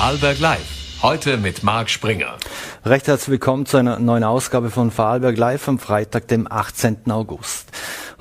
[0.00, 1.02] Vorarlberg Live.
[1.02, 2.38] Heute mit Marc Springer.
[2.86, 7.10] Recht herzlich willkommen zu einer neuen Ausgabe von Vorarlberg Live am Freitag, dem 18.
[7.10, 7.68] August.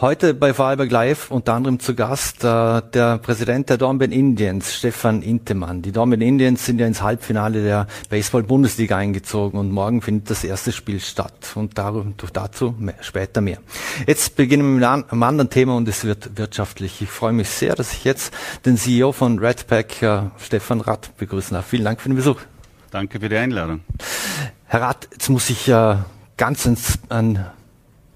[0.01, 5.21] Heute bei Vorarlberg Live unter anderem zu Gast äh, der Präsident der Dornbirn Indians, Stefan
[5.21, 5.81] Intemann.
[5.81, 10.71] Die Dornbirn Indians sind ja ins Halbfinale der Baseball-Bundesliga eingezogen und morgen findet das erste
[10.71, 11.51] Spiel statt.
[11.55, 13.57] Und darum, dazu mehr, später mehr.
[14.07, 17.01] Jetzt beginnen wir mit einem anderen Thema und es wird wirtschaftlich.
[17.01, 18.33] Ich freue mich sehr, dass ich jetzt
[18.65, 21.65] den CEO von Redpack, äh, Stefan Rath, begrüßen darf.
[21.65, 22.39] Vielen Dank für den Besuch.
[22.91, 23.81] Danke für die Einladung.
[24.65, 25.97] Herr Rath, jetzt muss ich äh,
[26.37, 27.47] ganz ins, an,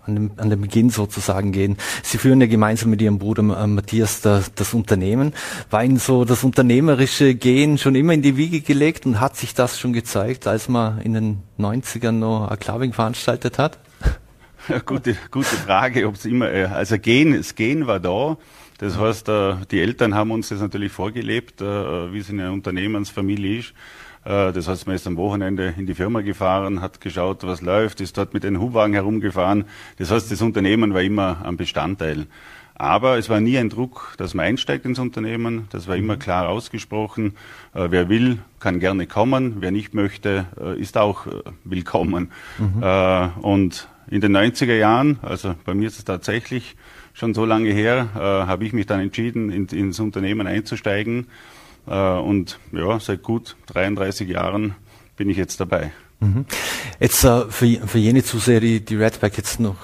[0.06, 1.78] an, dem, an den Beginn sozusagen gehen.
[2.04, 5.34] Sie führen ja gemeinsam mit Ihrem Bruder äh, Matthias das, das Unternehmen.
[5.70, 9.54] War Ihnen so das unternehmerische Gehen schon immer in die Wiege gelegt und hat sich
[9.54, 13.80] das schon gezeigt, als man in den 90ern noch ein Clubbing veranstaltet hat?
[14.70, 18.38] Ja, gute, gute Frage, ob es immer, äh, also Gehen, das Gehen war da.
[18.78, 22.54] Das heißt, äh, die Eltern haben uns das natürlich vorgelebt, äh, wie es in einer
[22.54, 23.74] Unternehmensfamilie ist.
[24.26, 28.02] Äh, das heißt, man ist am Wochenende in die Firma gefahren, hat geschaut, was läuft,
[28.02, 29.66] ist dort mit den Hubwagen herumgefahren.
[29.98, 32.28] Das heißt, das Unternehmen war immer ein Bestandteil.
[32.76, 35.68] Aber es war nie ein Druck, dass man einsteigt ins Unternehmen.
[35.70, 36.20] Das war immer mhm.
[36.20, 37.36] klar ausgesprochen.
[37.74, 39.58] Äh, wer will, kann gerne kommen.
[39.60, 41.28] Wer nicht möchte, äh, ist auch
[41.64, 42.32] willkommen.
[42.58, 42.84] Mhm.
[43.42, 46.76] und in den 90er Jahren, also bei mir ist es tatsächlich
[47.14, 51.28] schon so lange her, habe ich mich dann entschieden, ins Unternehmen einzusteigen.
[51.88, 54.76] Äh, und ja, seit gut 33 Jahren
[55.16, 55.92] bin ich jetzt dabei.
[56.20, 56.46] Mhm.
[57.00, 59.76] Jetzt äh, für, für jene Zuseher, die die Redback jetzt noch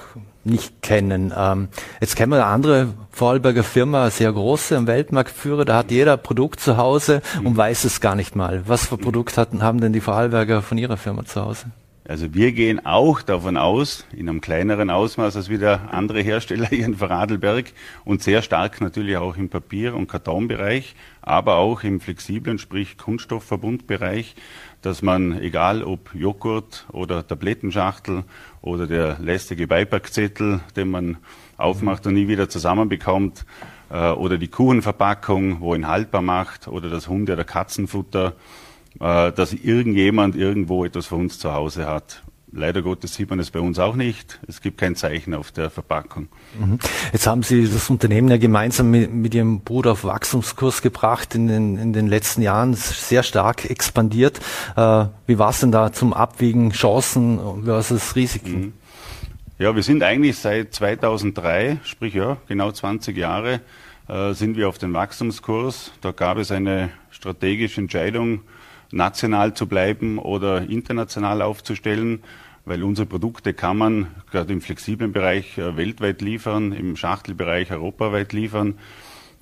[0.42, 1.32] nicht kennen.
[1.36, 1.68] Ähm,
[2.00, 6.60] jetzt kennen wir eine andere Vorarlberger Firma, sehr große, ein Weltmarktführer, da hat jeder Produkt
[6.60, 7.56] zu Hause und mhm.
[7.56, 8.62] weiß es gar nicht mal.
[8.66, 11.66] Was für Produkt hatten, haben denn die Vorarlberger von ihrer Firma zu Hause?
[12.10, 16.84] Also wir gehen auch davon aus, in einem kleineren Ausmaß als wieder andere Hersteller hier
[16.84, 17.66] in Vorarlberg
[18.04, 24.34] und sehr stark natürlich auch im Papier- und Kartonbereich, aber auch im flexiblen, sprich Kunststoffverbundbereich,
[24.82, 28.24] dass man, egal ob Joghurt oder Tablettenschachtel
[28.60, 31.18] oder der lästige Beipackzettel, den man
[31.58, 33.46] aufmacht und nie wieder zusammenbekommt,
[33.88, 38.34] äh, oder die Kuchenverpackung, wo ihn haltbar macht, oder das Hunde- oder Katzenfutter,
[38.98, 42.22] äh, dass irgendjemand irgendwo etwas von uns zu Hause hat.
[42.52, 44.40] Leider Gottes sieht man es bei uns auch nicht.
[44.48, 46.28] Es gibt kein Zeichen auf der Verpackung.
[46.58, 46.80] Mhm.
[47.12, 51.46] Jetzt haben Sie das Unternehmen ja gemeinsam mit, mit Ihrem Bruder auf Wachstumskurs gebracht, in
[51.46, 54.40] den, in den letzten Jahren sehr stark expandiert.
[54.76, 58.60] Äh, wie war es denn da zum Abwägen Chancen versus Risiken?
[58.60, 58.72] Mhm.
[59.60, 63.60] Ja, wir sind eigentlich seit 2003, sprich ja, genau 20 Jahre,
[64.08, 65.92] äh, sind wir auf dem Wachstumskurs.
[66.00, 68.40] Da gab es eine strategische Entscheidung,
[68.92, 72.22] national zu bleiben oder international aufzustellen,
[72.64, 78.32] weil unsere Produkte kann man gerade im flexiblen Bereich äh, weltweit liefern, im Schachtelbereich europaweit
[78.32, 78.74] liefern.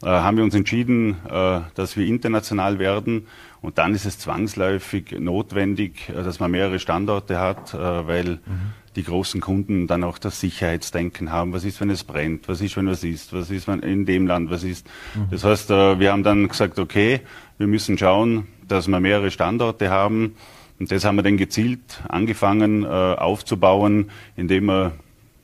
[0.03, 3.27] Äh, haben wir uns entschieden, äh, dass wir international werden.
[3.61, 8.73] Und dann ist es zwangsläufig notwendig, dass man mehrere Standorte hat, äh, weil mhm.
[8.95, 11.53] die großen Kunden dann auch das Sicherheitsdenken haben.
[11.53, 12.47] Was ist, wenn es brennt?
[12.49, 13.33] Was ist, wenn was ist?
[13.33, 14.87] Was ist, wenn in dem Land was ist?
[15.17, 15.27] Mhm.
[15.33, 17.21] Das heißt, wir haben dann gesagt, okay,
[17.59, 20.37] wir müssen schauen, dass wir mehrere Standorte haben.
[20.79, 24.93] Und das haben wir dann gezielt angefangen äh, aufzubauen, indem man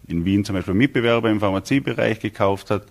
[0.06, 2.84] in Wien zum Beispiel Mitbewerber im Pharmaziebereich gekauft hat,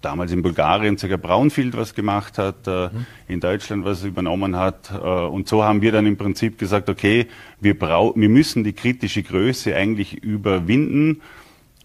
[0.00, 3.06] damals in Bulgarien sogar Braunfield was gemacht hat, äh, mhm.
[3.26, 4.90] in Deutschland was übernommen hat.
[4.92, 7.26] Äh, und so haben wir dann im Prinzip gesagt, okay,
[7.60, 11.22] wir, brau wir müssen die kritische Größe eigentlich überwinden,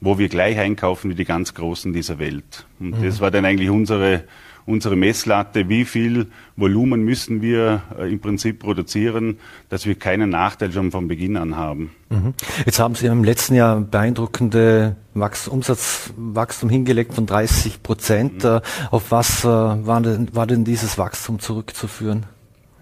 [0.01, 2.65] wo wir gleich einkaufen wie die ganz Großen dieser Welt.
[2.79, 3.03] Und mhm.
[3.03, 4.23] das war dann eigentlich unsere
[4.65, 9.39] unsere Messlatte, wie viel Volumen müssen wir äh, im Prinzip produzieren,
[9.69, 11.91] dass wir keinen Nachteil schon von Beginn an haben.
[12.09, 12.33] Mhm.
[12.65, 18.43] Jetzt haben Sie im letzten Jahr beeindruckende Wachs Umsatzwachstum hingelegt von 30 Prozent.
[18.43, 18.49] Mhm.
[18.49, 18.61] Äh,
[18.91, 22.25] auf was äh, war denn, war denn dieses Wachstum zurückzuführen?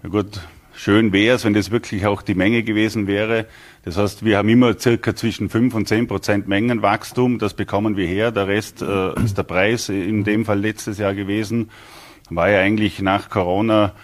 [0.02, 0.40] Ja gut,
[0.78, 3.46] schön wäre es, wenn das wirklich auch die Menge gewesen wäre.
[3.84, 7.38] Das heißt, wir haben immer circa zwischen 5 und 10 Prozent Mengenwachstum.
[7.38, 8.30] Das bekommen wir her.
[8.30, 11.70] Der Rest äh, ist der Preis in dem Fall letztes Jahr gewesen.
[12.30, 13.94] War ja eigentlich nach Corona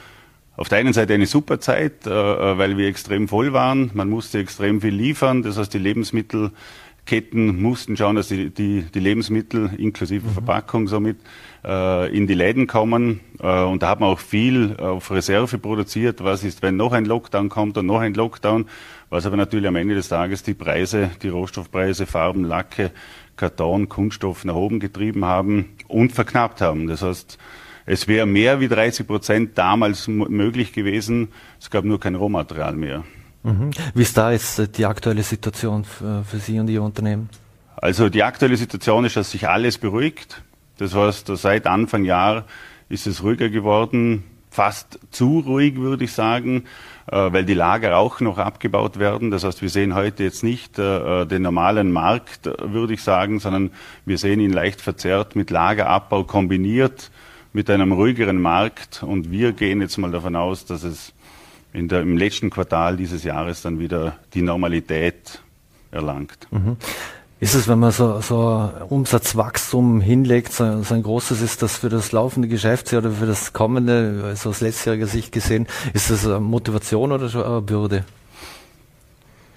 [0.57, 3.91] auf der einen Seite eine super Zeit, äh, weil wir extrem voll waren.
[3.94, 5.43] Man musste extrem viel liefern.
[5.43, 10.32] Das heißt, die Lebensmittelketten mussten schauen, dass die, die, die Lebensmittel inklusive mhm.
[10.32, 11.20] Verpackung somit äh,
[11.64, 13.20] in die Läden kommen.
[13.40, 16.22] Äh, und da hat man auch viel auf Reserve produziert.
[16.22, 18.66] Was ist, wenn noch ein Lockdown kommt und noch ein Lockdown?
[19.11, 22.90] Was aber natürlich am Ende des Tages die Preise, die Rohstoffpreise, Farben, Lacke,
[23.37, 26.87] Karton, Kunststoff nach oben getrieben haben und verknappt haben.
[26.87, 27.38] Das heißt,
[27.87, 31.28] es wäre mehr wie 30 Prozent damals möglich gewesen.
[31.60, 33.05] Es gab nur kein Rohmaterial mehr.
[33.43, 33.70] Mhm.
[33.94, 37.28] Wie ist da jetzt äh, die aktuelle Situation für Sie und Ihr Unternehmen?
[37.76, 40.43] Also die aktuelle Situation ist, dass sich alles beruhigt.
[40.79, 42.44] Das heißt, seit Anfang Jahr
[42.88, 44.25] ist es ruhiger geworden.
[44.55, 46.62] fast zu ruhig, würde ich sagen,
[47.11, 49.32] äh, weil die Lager auch noch abgebaut werden.
[49.32, 53.73] Das heißt, wir sehen heute jetzt nicht äh, den normalen Markt, würde ich sagen, sondern
[54.06, 57.11] wir sehen ihn leicht verzerrt mit Lagerabbau kombiniert
[57.53, 59.03] mit einem ruhigeren Markt.
[59.03, 61.12] Und wir gehen jetzt mal davon aus, dass es
[61.73, 65.43] in der, im letzten Quartal dieses Jahres dann wieder die Normalität
[65.91, 66.47] erlangt.
[66.53, 66.77] Mhm.
[67.44, 71.91] Ist es, wenn man so, so Umsatzwachstum hinlegt, so, so, ein großes ist das für
[71.91, 77.12] das laufende Geschäftsjahr oder für das kommende, also aus letztjähriger Sicht gesehen, ist das Motivation
[77.12, 78.06] oder eine Bürde?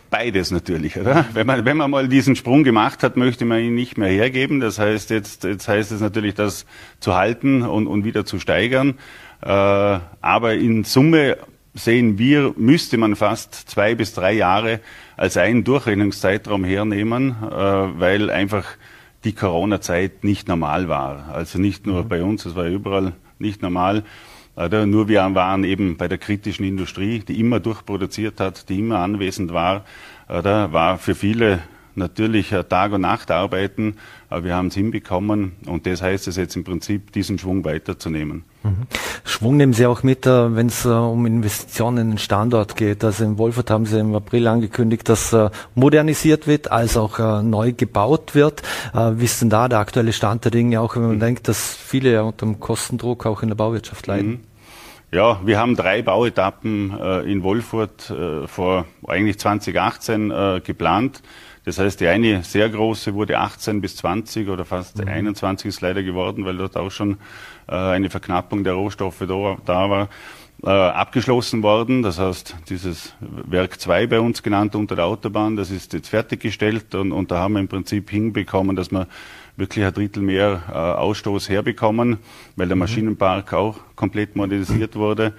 [0.10, 1.28] Beides natürlich, oder?
[1.31, 4.60] Wenn man, wenn man mal diesen Sprung gemacht hat, möchte man ihn nicht mehr hergeben.
[4.60, 6.66] Das heißt, jetzt, jetzt heißt es natürlich, das
[7.00, 8.95] zu halten und, und wieder zu steigern.
[9.42, 11.38] Äh, aber in Summe
[11.74, 14.81] sehen wir, müsste man fast zwei bis drei Jahre
[15.18, 18.66] als einen Durchrechnungszeitraum hernehmen, äh, weil einfach
[19.24, 21.30] die Corona-Zeit nicht normal war.
[21.34, 22.08] Also nicht nur mhm.
[22.08, 24.04] bei uns, es war überall nicht normal.
[24.56, 24.86] Oder?
[24.86, 29.52] Nur wir waren eben bei der kritischen Industrie, die immer durchproduziert hat, die immer anwesend
[29.54, 29.86] war.
[30.30, 30.72] Oder?
[30.72, 31.60] War für viele
[31.98, 33.98] natürlich Tag und Nacht arbeiten,
[34.30, 38.44] aber wir haben es hinbekommen und das heißt es jetzt im Prinzip, diesen Schwung weiterzunehmen.
[38.64, 38.88] Mhm.
[39.24, 43.04] Schwung nehmen Sie auch mit, äh, wenn es äh, um Investitionen in den Standort geht.
[43.04, 47.74] Also in Wolfurt haben Sie im April angekündigt, dass äh, modernisiert wird, als auch neu
[47.74, 48.62] gebaut wird.
[48.94, 51.20] Wie ist denn da der aktuelle Stand der Dinge, auch wenn man mhm.
[51.20, 54.30] denkt, dass viele ja unter dem Kostendruck auch in der Bauwirtschaft leiden?
[54.30, 54.40] Mhm.
[55.12, 58.14] Ja, wir haben drei Bauetappen in Wolfurt
[58.48, 61.22] vor eigentlich 2018 geplant.
[61.68, 65.10] Das heißt, die eine sehr große wurde 18 bis 20 oder fast mhm.
[65.10, 67.18] 21 ist leider geworden, weil dort auch schon
[67.68, 70.08] äh, eine Verknappung der Rohstoffe da, da war.
[70.64, 72.04] Äh, abgeschlossen worden.
[72.04, 76.96] Das heißt, dieses Werk 2 bei uns genannt unter der Autobahn, das ist jetzt fertiggestellt
[76.96, 79.06] und, und da haben wir im Prinzip hinbekommen, dass wir
[79.58, 82.20] wirklich ein Drittel mehr äh, Ausstoß herbekommen,
[82.56, 82.80] weil der mhm.
[82.80, 85.34] Maschinenpark auch komplett modernisiert wurde.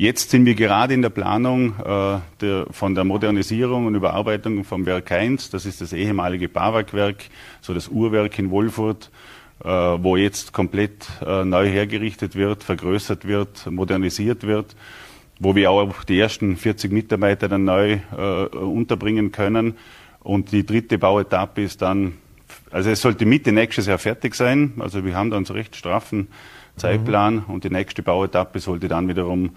[0.00, 4.86] Jetzt sind wir gerade in der Planung äh, der, von der Modernisierung und Überarbeitung vom
[4.86, 5.50] Werk 1.
[5.50, 7.24] Das ist das ehemalige BAWAG-Werk,
[7.60, 9.10] so das Uhrwerk in Wolfurt,
[9.64, 14.76] äh, wo jetzt komplett äh, neu hergerichtet wird, vergrößert wird, modernisiert wird,
[15.40, 19.74] wo wir auch die ersten 40 Mitarbeiter dann neu äh, unterbringen können.
[20.20, 22.12] Und die dritte Bauetappe ist dann,
[22.70, 24.74] also es sollte Mitte nächstes Jahr fertig sein.
[24.78, 26.28] Also wir haben dann so recht straffen
[26.78, 27.54] Zeitplan mhm.
[27.54, 29.50] und die nächste Bauetappe sollte dann wiederum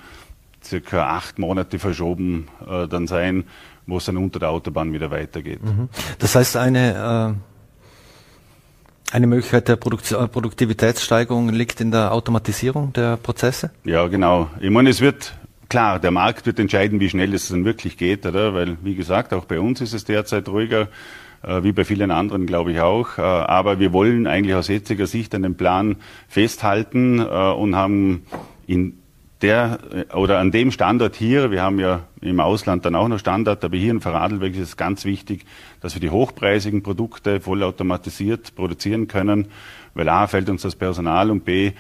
[0.63, 3.46] circa acht Monate verschoben äh, dann sein,
[3.88, 5.63] wo es dann unter der Autobahn wieder weitergeht.
[5.63, 5.90] Mhm.
[6.19, 7.36] Das heißt, eine,
[9.12, 13.72] äh, eine Möglichkeit der Produkt äh, Produktivitätssteigerung liegt in der Automatisierung der Prozesse?
[13.84, 14.50] Ja, genau.
[14.60, 15.34] Ich meine, es wird
[15.72, 18.54] klar, der Markt wird entscheiden, wie schnell es dann wirklich geht, oder?
[18.54, 20.90] Weil, wie gesagt, auch bei uns ist es derzeit ruhiger,
[21.44, 23.18] äh, wie bei vielen anderen, glaube ich auch.
[23.18, 25.96] Äh, aber wir wollen eigentlich aus jetziger Sicht an dem Plan
[26.28, 28.25] festhalten äh, und haben
[28.68, 29.00] in
[29.42, 29.80] der
[30.14, 33.78] oder an dem Standort hier, wir haben ja im Ausland dann auch noch Standort, aber
[33.78, 35.46] hier in Vorarlberg ist es ganz wichtig,
[35.80, 39.48] dass wir die hochpreisigen Produkte vollautomatisiert produzieren können,
[39.94, 41.74] weil A fällt uns das Personal und B äh,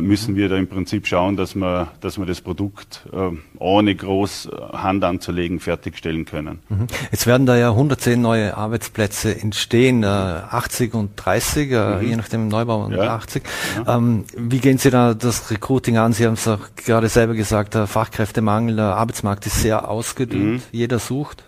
[0.00, 4.46] müssen wir da im Prinzip schauen, dass wir, dass wir das Produkt äh, ohne groß
[4.46, 6.58] äh, Hand anzulegen fertigstellen können.
[6.68, 6.86] Mhm.
[7.10, 12.00] Jetzt werden da ja 110 neue Arbeitsplätze entstehen, 80 und 30, mhm.
[12.02, 13.14] je nachdem Neubau und ja.
[13.14, 13.42] 80.
[13.86, 13.96] Ja.
[13.96, 16.12] Ähm, wie gehen Sie da das Recruiting an?
[16.12, 20.62] Sie haben es auch gerade selber gesagt, der Fachkräftemangel, der Arbeitsmarkt ist sehr ausgedünnt, mhm.
[20.72, 21.44] jeder sucht.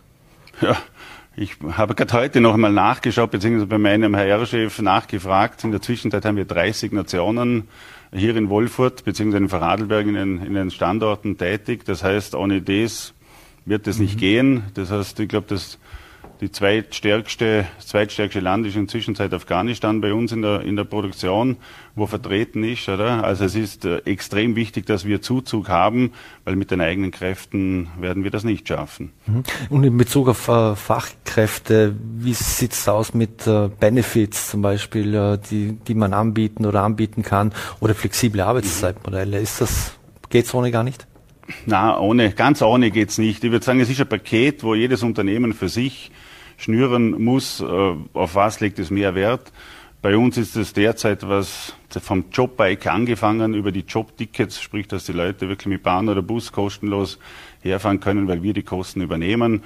[0.63, 0.77] Ja,
[1.37, 5.65] ich habe gerade heute noch einmal nachgeschaut, beziehungsweise bei meinem HR-Chef nachgefragt.
[5.65, 7.69] In der Zwischenzeit haben wir 30 Nationen
[8.15, 11.85] hier in Wolfurt beziehungsweise in Vorarlberg in den, in den Standorten tätig.
[11.85, 13.15] Das heißt, ohne das
[13.65, 14.21] wird es nicht mhm.
[14.21, 14.63] gehen.
[14.75, 15.79] Das heißt, ich glaube, dass
[16.43, 21.57] die zweitstärkste, zweitstärkste Land ist inzwischen seit Afghanistan bei uns in der, in der Produktion,
[21.95, 22.89] wo vertreten ist.
[22.89, 23.23] Oder?
[23.23, 26.13] Also es ist äh, extrem wichtig, dass wir Zuzug haben,
[26.45, 29.13] weil mit den eigenen Kräften werden wir das nicht schaffen.
[29.27, 29.45] Mhm.
[29.71, 35.39] Und in Bezug auf äh, Fachkräfte, wie sieht es aus mit äh, Benefits zum Beispiel,
[35.49, 39.39] die, die man anbieten oder anbieten kann oder flexible Arbeitszeitmodelle?
[39.39, 39.93] Ist das,
[40.29, 41.07] geht's ohne gar nicht?
[41.67, 43.43] Na, ohne, ganz ohne geht's nicht.
[43.45, 46.11] Ich würde sagen, es ist ein Paket, wo jedes Unternehmen für sich
[46.57, 47.65] schnüren muss, äh,
[48.13, 49.53] auf was legt es mehr Wert.
[50.01, 55.13] Bei uns ist es derzeit was vom Jobbike angefangen über die Jobtickets, sprich, dass die
[55.13, 57.19] Leute wirklich mit Bahn oder Bus kostenlos
[57.61, 59.63] herfahren können, weil wir die Kosten übernehmen.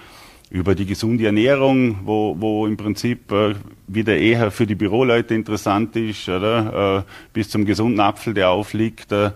[0.51, 3.55] Über die gesunde Ernährung, wo, wo im Prinzip äh,
[3.89, 7.05] wieder eher für die Büroleute interessant ist, oder?
[7.07, 9.31] Äh, bis zum gesunden Apfel, der aufliegt, äh,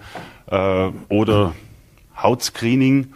[1.09, 1.55] oder
[2.23, 3.13] Hautscreening,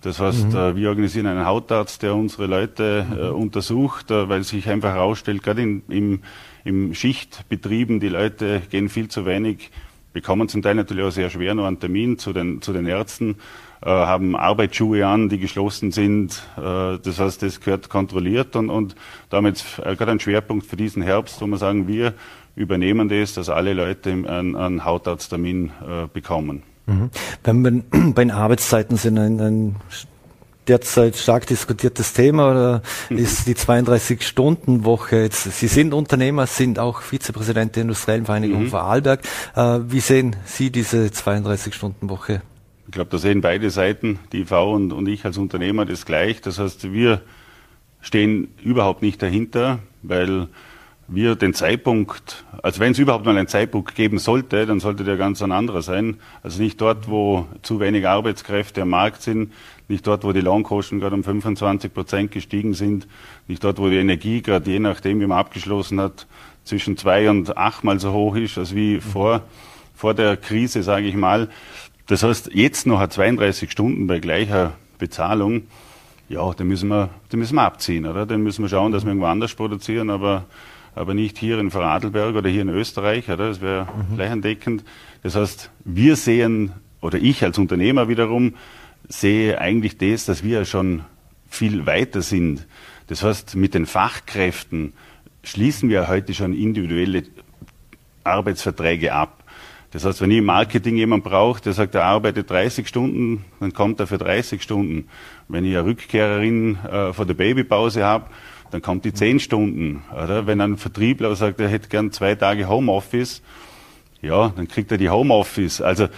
[0.00, 0.56] das heißt, mhm.
[0.56, 5.42] Äh, wir organisieren einen Hautarzt, der unsere Leute äh, untersucht, äh, weil sich einfach herausstellt,
[5.42, 6.20] gerade in, im,
[6.64, 9.70] im Schichtbetrieben, die Leute gehen viel zu wenig
[10.14, 13.36] bekommen zum Teil natürlich auch sehr schwer noch einen Termin zu den, zu den Ärzten,
[13.82, 16.42] äh, haben Arbeitsschuhe an, die geschlossen sind.
[16.56, 18.94] Äh, das heißt, das gehört kontrolliert und, und
[19.28, 22.14] damit äh, gerade ein Schwerpunkt für diesen Herbst, wo wir sagen, wir
[22.56, 25.72] übernehmen das, dass alle Leute einen, einen Hautarzttermin
[26.12, 26.62] bekommen.
[26.86, 27.10] Mhm.
[27.42, 29.76] Wenn wir bei den Arbeitszeiten sind, ein, ein
[30.68, 33.18] derzeit stark diskutiertes Thema oder mhm.
[33.18, 35.22] ist die 32-Stunden-Woche.
[35.22, 38.68] Jetzt, Sie sind Unternehmer, sind auch Vizepräsident der Industriellen Vereinigung mhm.
[38.68, 39.20] Vorarlberg.
[39.54, 42.42] Äh, wie sehen Sie diese 32-Stunden-Woche?
[42.86, 46.40] Ich glaube, da sehen beide Seiten, die IV und, und ich als Unternehmer, das gleich.
[46.40, 47.22] Das heißt, wir
[48.00, 50.48] stehen überhaupt nicht dahinter, weil
[51.06, 55.16] wir den Zeitpunkt, also wenn es überhaupt mal einen Zeitpunkt geben sollte, dann sollte der
[55.16, 56.16] ganz ein anderer sein.
[56.42, 59.52] Also nicht dort, wo zu wenig Arbeitskräfte am Markt sind,
[59.88, 63.06] nicht dort, wo die Lohnkosten gerade um 25 Prozent gestiegen sind,
[63.48, 66.26] nicht dort, wo die Energie gerade je nachdem, wie man abgeschlossen hat,
[66.64, 69.42] zwischen zwei und achtmal so hoch ist, als wie vor,
[69.94, 71.50] vor der Krise, sage ich mal.
[72.06, 75.64] Das heißt, jetzt noch 32 Stunden bei gleicher Bezahlung,
[76.30, 78.24] ja, den müssen wir, den müssen wir abziehen, oder?
[78.24, 80.46] Den müssen wir schauen, dass wir irgendwo anders produzieren, aber
[80.94, 83.48] aber nicht hier in Vorarlberg oder hier in Österreich, oder?
[83.48, 84.14] Das wäre mhm.
[84.14, 84.84] flächendeckend.
[85.22, 88.54] Das heißt, wir sehen, oder ich als Unternehmer wiederum,
[89.08, 91.02] sehe eigentlich das, dass wir schon
[91.48, 92.66] viel weiter sind.
[93.08, 94.92] Das heißt, mit den Fachkräften
[95.42, 97.24] schließen wir heute schon individuelle
[98.24, 99.44] Arbeitsverträge ab.
[99.90, 103.72] Das heißt, wenn ich im Marketing jemanden brauche, der sagt, er arbeitet 30 Stunden, dann
[103.72, 105.08] kommt er für 30 Stunden.
[105.46, 108.26] Wenn ich eine Rückkehrerin äh, vor der Babypause habe,
[108.74, 110.02] dann kommt die zehn Stunden.
[110.12, 110.48] Oder?
[110.48, 113.40] Wenn ein Vertriebler sagt, er hätte gern zwei Tage Homeoffice,
[114.20, 115.80] ja, dann kriegt er die Homeoffice.
[115.80, 116.08] Also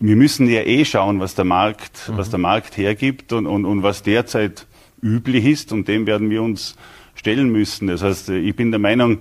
[0.00, 2.16] wir müssen ja eh schauen, was der Markt, mhm.
[2.16, 4.66] was der Markt hergibt und, und, und was derzeit
[5.00, 6.74] üblich ist und dem werden wir uns
[7.14, 7.86] stellen müssen.
[7.86, 9.18] Das heißt, ich bin der Meinung,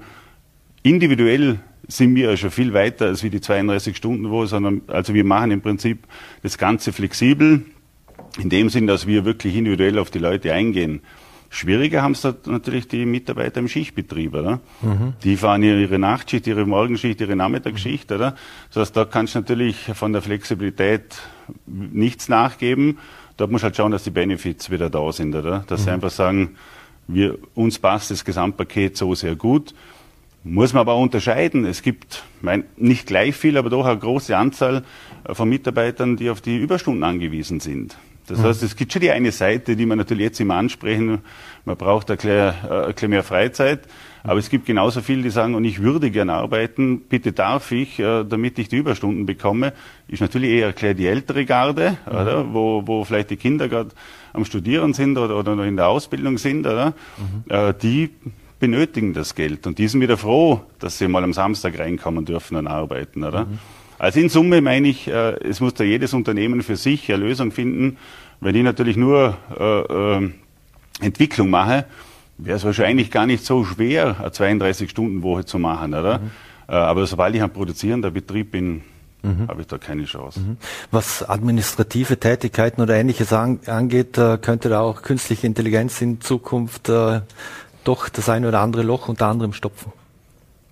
[0.82, 5.14] individuell sind wir ja schon viel weiter als wie die 32 Stunden Woche, sondern also
[5.14, 6.08] wir machen im Prinzip
[6.42, 7.66] das Ganze flexibel,
[8.42, 11.02] in dem Sinn, dass wir wirklich individuell auf die Leute eingehen.
[11.50, 14.60] Schwieriger haben es natürlich die Mitarbeiter im Schichtbetrieb, oder?
[14.82, 15.14] Mhm.
[15.24, 18.36] Die fahren ihre Nachtschicht, ihre Morgenschicht, ihre Nachmittagsschicht, oder?
[18.72, 21.22] Das heißt, da kannst du natürlich von der Flexibilität
[21.66, 23.00] nichts nachgeben.
[23.38, 25.64] Da muss halt schauen, dass die Benefits wieder da sind, oder?
[25.68, 25.86] Dass mhm.
[25.86, 26.56] sie einfach sagen,
[27.08, 29.74] wir, uns passt das Gesamtpaket so sehr gut.
[30.44, 31.66] Muss man aber auch unterscheiden.
[31.66, 34.84] Es gibt mein, nicht gleich viel, aber doch eine große Anzahl
[35.26, 37.98] von Mitarbeitern, die auf die Überstunden angewiesen sind.
[38.30, 41.20] Das heißt, es gibt schon die eine Seite, die man natürlich jetzt immer ansprechen,
[41.66, 43.82] man braucht ein bisschen, ein bisschen mehr Freizeit,
[44.24, 48.00] aber es gibt genauso viele, die sagen, und ich würde gern arbeiten, bitte darf ich,
[48.00, 49.74] äh, damit ich die Überstunden bekomme,
[50.08, 52.16] ist natürlich eher klar die ältere Garde, mhm.
[52.16, 53.92] oder, wo, wo vielleicht die Kinder gerade
[54.34, 57.44] am Studieren sind oder, oder noch in der Ausbildung sind, oder, mhm.
[57.50, 58.10] Äh, die
[58.60, 62.58] benötigen das Geld und die sind wieder froh, dass sie mal am Samstag reinkommen dürfen
[62.58, 63.46] und arbeiten, oder?
[63.46, 63.60] Mhm.
[64.00, 67.52] Also in Summe meine ich, äh, es muss da jedes Unternehmen für sich eine Lösung
[67.52, 67.98] finden.
[68.40, 70.32] Wenn ich natürlich nur äh, äh,
[71.02, 71.86] Entwicklung mache,
[72.38, 76.20] wäre es wahrscheinlich gar nicht so schwer, eine 32-Stunden-Woche zu machen, oder?
[76.20, 76.32] Mhm.
[76.70, 78.82] Äh, aber sobald ich ein produzierender Betrieb bin,
[79.22, 79.50] Mhm.
[79.50, 80.40] habe ich da keine Chance.
[80.40, 80.58] Mhm.
[80.92, 87.20] Was administrative Tätigkeiten oder ähnliches angeht, äh, könnte da auch künstliche Intelligenz in Zukunft äh,
[87.84, 89.92] doch das eine oder andere Loch unter anderem stopfen?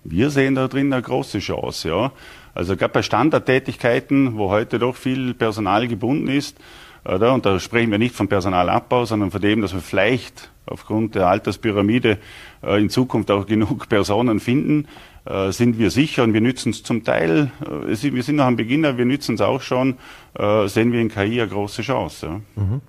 [0.04, 2.12] Wir sehen da drin eine große Chance, ja.
[2.58, 6.56] Also gerade bei Standardtätigkeiten, wo heute doch viel Personal gebunden ist,
[7.04, 7.32] oder?
[7.32, 11.28] und da sprechen wir nicht von Personalabbau, sondern von dem, dass wir vielleicht aufgrund der
[11.28, 12.18] Alterspyramide
[12.64, 14.88] äh, in Zukunft auch genug Personen finden,
[15.24, 18.56] äh, sind wir sicher und wir nützen es zum Teil, äh, wir sind noch am
[18.56, 19.96] Beginner, wir nützen es auch schon,
[20.36, 22.26] äh, sehen wir in KI eine große Chance.
[22.26, 22.40] Ja.
[22.60, 22.80] Mhm.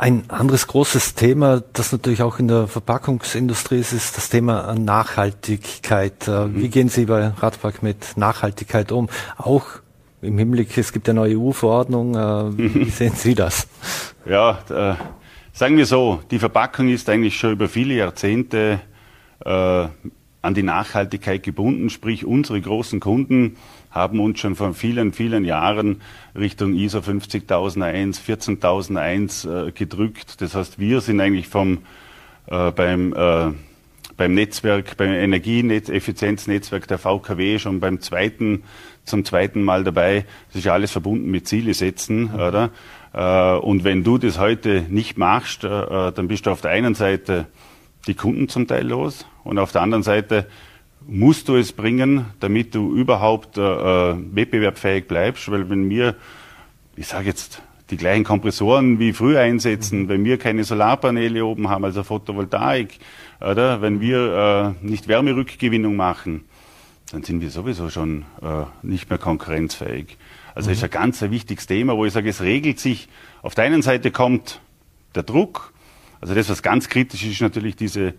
[0.00, 6.26] Ein anderes großes Thema, das natürlich auch in der Verpackungsindustrie ist, ist das Thema Nachhaltigkeit.
[6.26, 6.62] Äh, mhm.
[6.62, 9.10] Wie gehen Sie bei Radpark mit Nachhaltigkeit um?
[9.36, 9.66] Auch
[10.22, 12.14] im Hinblick, es gibt eine neue EU-Verordnung.
[12.14, 13.68] Äh, wie sehen Sie das?
[14.24, 14.94] Ja, äh,
[15.52, 18.80] sagen wir so, die Verpackung ist eigentlich schon über viele Jahrzehnte
[19.44, 23.58] äh, an die Nachhaltigkeit gebunden, sprich unsere großen Kunden
[23.90, 26.00] haben uns schon vor vielen, vielen Jahren
[26.38, 30.40] Richtung ISO 50001, 14001 äh, gedrückt.
[30.40, 31.78] Das heißt, wir sind eigentlich vom,
[32.46, 33.50] äh, beim, äh,
[34.16, 38.62] beim Netzwerk, beim Energieeffizienznetzwerk der VKW schon beim zweiten,
[39.04, 40.24] zum zweiten Mal dabei.
[40.48, 42.34] Das ist ja alles verbunden mit Ziele setzen, mhm.
[42.34, 42.70] oder?
[43.12, 46.70] Äh, und wenn du das heute nicht machst, äh, äh, dann bist du auf der
[46.70, 47.46] einen Seite
[48.06, 50.46] die Kunden zum Teil los und auf der anderen Seite
[51.10, 55.50] musst du es bringen, damit du überhaupt äh, äh, wettbewerbsfähig bleibst.
[55.50, 56.14] Weil wenn wir,
[56.96, 61.84] ich sage jetzt, die gleichen Kompressoren wie früher einsetzen, wenn wir keine Solarpaneele oben haben,
[61.84, 62.98] also Photovoltaik,
[63.40, 66.44] oder wenn wir äh, nicht Wärmerückgewinnung machen,
[67.10, 70.16] dann sind wir sowieso schon äh, nicht mehr konkurrenzfähig.
[70.54, 70.74] Also mhm.
[70.74, 73.08] ist ein ganz ein wichtiges Thema, wo ich sage, es regelt sich.
[73.42, 74.60] Auf der einen Seite kommt
[75.16, 75.72] der Druck.
[76.20, 78.14] Also das, was ganz kritisch ist, natürlich diese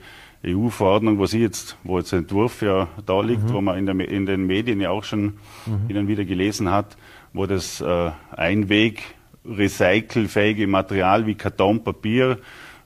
[0.45, 3.53] EU-Verordnung, wo sie jetzt, wo jetzt der Entwurf ja da liegt, mhm.
[3.53, 5.33] wo man in, der, in, den Medien ja auch schon
[5.65, 5.87] mhm.
[5.87, 6.97] hin und wieder gelesen hat,
[7.33, 12.39] wo das äh, Einweg recycelfähige Material wie Karton, Papier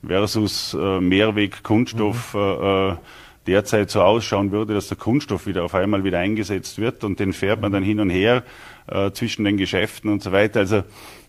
[0.06, 2.40] versus äh, Mehrweg Kunststoff mhm.
[2.40, 2.96] äh, äh
[3.48, 7.32] derzeit so ausschauen würde, dass der Kunststoff wieder auf einmal wieder eingesetzt wird und den
[7.32, 8.44] fährt man dann hin und her
[8.88, 10.62] äh, zwischen den Geschäften und so weiter.
[10.62, 10.84] Also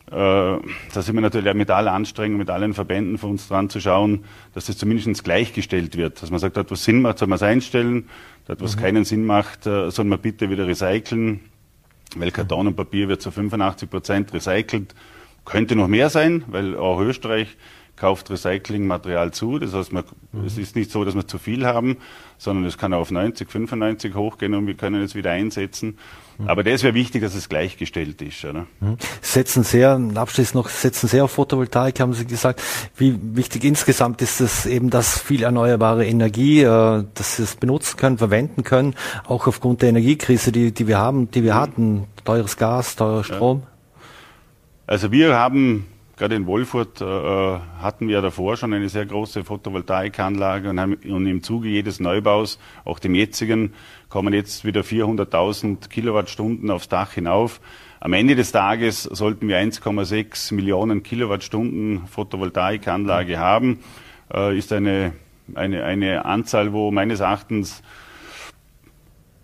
[0.08, 0.60] da
[0.94, 4.24] sind wir natürlich auch mit aller Anstrengung, mit allen Verbänden für uns dran zu schauen,
[4.54, 6.22] dass das zumindest gleichgestellt wird.
[6.22, 8.08] Dass man sagt, dort was Sinn macht, soll man es einstellen,
[8.46, 8.80] dort was mhm.
[8.80, 11.40] keinen Sinn macht, äh, soll man bitte wieder recyceln,
[12.14, 14.94] weil Karton und Papier wird zu 85 Prozent recycelt.
[15.44, 17.56] Könnte noch mehr sein, weil auch Österreich
[17.96, 19.58] kauft Recyclingmaterial zu.
[19.58, 20.44] Das heißt, man, mhm.
[20.44, 21.96] es ist nicht so, dass wir zu viel haben,
[22.38, 25.98] sondern es kann auf 90, 95 hochgehen und wir können es wieder einsetzen.
[26.38, 26.48] Mhm.
[26.48, 28.44] Aber das wäre wichtig, dass es gleichgestellt ist.
[28.44, 28.66] Oder?
[28.80, 28.98] Mhm.
[29.22, 32.62] Setzen sehr, abschließend noch, setzen sehr auf Photovoltaik, haben Sie gesagt.
[32.96, 37.96] Wie wichtig insgesamt ist es eben, dass viel erneuerbare Energie, äh, dass Sie es benutzen
[37.96, 38.94] können, verwenden können,
[39.26, 41.58] auch aufgrund der Energiekrise, die, die wir haben, die wir mhm.
[41.58, 43.60] hatten, teures Gas, teurer Strom?
[43.60, 43.66] Ja.
[44.88, 50.70] Also wir haben Gerade in Wolfurt äh, hatten wir davor schon eine sehr große Photovoltaikanlage
[50.70, 53.74] und, haben, und im Zuge jedes Neubaus, auch dem jetzigen,
[54.08, 57.60] kommen jetzt wieder 400.000 Kilowattstunden aufs Dach hinauf.
[58.00, 63.80] Am Ende des Tages sollten wir 1,6 Millionen Kilowattstunden Photovoltaikanlage haben.
[64.32, 65.12] Äh, ist eine,
[65.54, 67.82] eine, eine Anzahl, wo meines Erachtens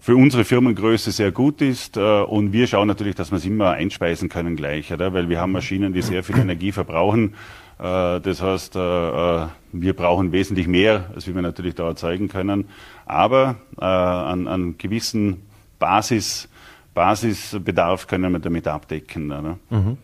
[0.02, 1.96] für unsere Firmengröße sehr gut ist.
[1.96, 5.12] Äh, und wir schauen natürlich, dass wir es immer einspeisen können gleich, oder?
[5.14, 7.34] weil wir haben Maschinen, die sehr viel Energie verbrauchen.
[7.78, 12.68] Äh, das heißt, äh, wir brauchen wesentlich mehr, als wir natürlich da erzeugen können.
[13.06, 15.42] Aber an, an gewissen
[15.78, 16.48] Basis,
[16.94, 19.30] Basisbedarf können wir damit abdecken.
[19.30, 19.58] Oder?
[19.70, 19.98] Mhm.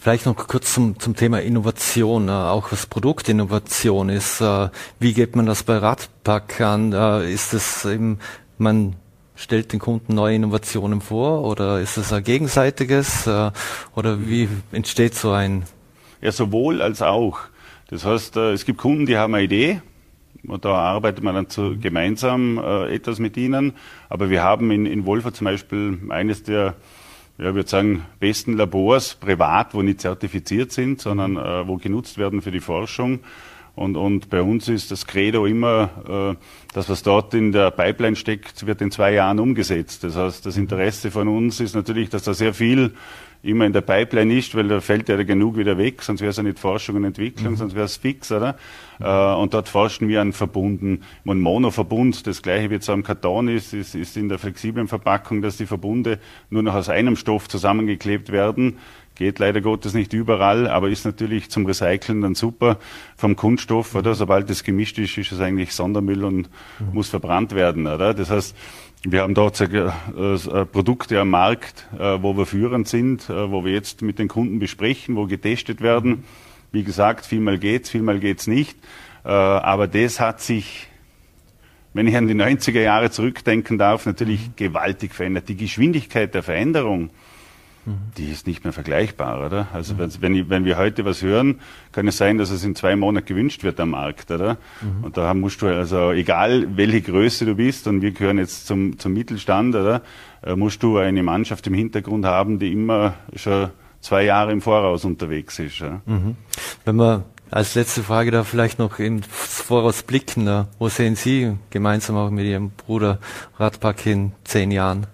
[0.00, 4.40] Vielleicht noch kurz zum, zum Thema Innovation, äh, auch was Produktinnovation ist.
[4.40, 6.92] Äh, wie geht man das bei Radpack an?
[6.94, 8.18] Äh, ist es eben
[8.60, 8.96] man
[9.34, 13.50] stellt den Kunden neue Innovationen vor oder ist es ein gegenseitiges äh,
[13.94, 15.64] oder wie entsteht so ein?
[16.20, 17.38] Ja, sowohl als auch.
[17.88, 19.80] Das heißt, äh, es gibt Kunden, die haben eine Idee
[20.46, 23.72] und da arbeitet man dann zu, gemeinsam äh, etwas mit ihnen.
[24.08, 26.74] Aber wir haben in, in Wolfer zum Beispiel eines der
[27.38, 32.18] ja, ich würde sagen, besten Labors privat, wo nicht zertifiziert sind, sondern äh, wo genutzt
[32.18, 33.20] werden für die Forschung.
[33.74, 38.16] Und, und bei uns ist das Credo immer, äh, das, was dort in der Pipeline
[38.16, 40.04] steckt, wird in zwei Jahren umgesetzt.
[40.04, 42.92] Das heißt, das Interesse von uns ist natürlich, dass da sehr viel
[43.42, 46.36] immer in der Pipeline ist, weil da fällt ja genug wieder weg, sonst wäre es
[46.36, 47.56] ja nicht Forschung und Entwicklung, mhm.
[47.56, 48.56] sonst wäre es fix, oder?
[48.98, 49.40] Mhm.
[49.40, 51.02] und dort forschen wir an Verbunden.
[51.24, 55.40] Und Monoverbund, das gleiche wie jetzt am Karton ist, ist, ist in der flexiblen Verpackung,
[55.40, 56.18] dass die Verbunde
[56.50, 58.76] nur noch aus einem Stoff zusammengeklebt werden.
[59.20, 62.78] Geht leider Gottes nicht überall, aber ist natürlich zum Recyceln dann super
[63.18, 64.14] vom Kunststoff, oder?
[64.14, 66.94] Sobald es gemischt ist, ist es eigentlich Sondermüll und mhm.
[66.94, 68.14] muss verbrannt werden, oder?
[68.14, 68.56] Das heißt,
[69.02, 69.90] wir haben dort äh,
[70.64, 74.58] Produkte am Markt, äh, wo wir führend sind, äh, wo wir jetzt mit den Kunden
[74.58, 76.24] besprechen, wo getestet werden.
[76.72, 78.78] Wie gesagt, vielmal geht's, vielmal geht's nicht.
[79.22, 80.88] Aber das hat sich
[81.92, 84.52] wenn ich an die 90er Jahre zurückdenken darf, natürlich mhm.
[84.56, 85.50] gewaltig verändert.
[85.50, 87.10] Die Geschwindigkeit der Veränderung
[87.86, 89.68] die ist nicht mehr vergleichbar, oder?
[89.72, 90.10] Also mhm.
[90.20, 91.60] wenn, wenn wir heute was hören,
[91.92, 94.58] kann es sein, dass es in zwei Monaten gewünscht wird am Markt, oder?
[94.80, 95.04] Mhm.
[95.04, 98.98] Und da musst du also, egal welche Größe du bist, und wir gehören jetzt zum,
[98.98, 100.02] zum Mittelstand, oder?
[100.42, 105.04] Äh, musst du eine Mannschaft im Hintergrund haben, die immer schon zwei Jahre im Voraus
[105.04, 105.78] unterwegs ist.
[105.78, 106.00] Ja?
[106.06, 106.36] Mhm.
[106.84, 112.16] Wenn wir als letzte Frage da vielleicht noch ins Voraus blicken, wo sehen Sie gemeinsam
[112.16, 113.18] auch mit Ihrem Bruder
[113.58, 115.06] Radpack in zehn Jahren?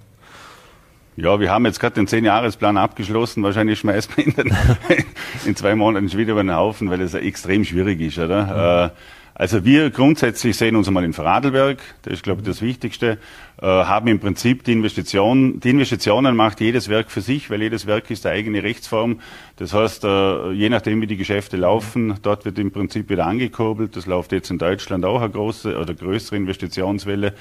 [1.17, 3.43] Ja, wir haben jetzt gerade den Zehn-Jahres-Plan abgeschlossen.
[3.43, 4.57] Wahrscheinlich schmeißt man ihn dann
[5.47, 8.91] in zwei Monaten wieder über den Haufen, weil es ja extrem schwierig ist, oder?
[8.93, 8.97] Mhm.
[9.39, 13.19] Also wir grundsätzlich sehen uns einmal in Vorarlberg, das ist glaube ich das Wichtigste,
[13.61, 17.87] äh, haben im Prinzip die Investition, die Investitionen macht jedes Werk für sich, weil jedes
[17.87, 19.21] Werk ist eine eigene Rechtsform.
[19.57, 23.95] Das heißt, äh, je nachdem wie die Geschäfte laufen, dort wird im Prinzip wieder angekurbelt.
[23.95, 27.35] Das läuft jetzt in Deutschland auch eine große oder größere Investitionswelle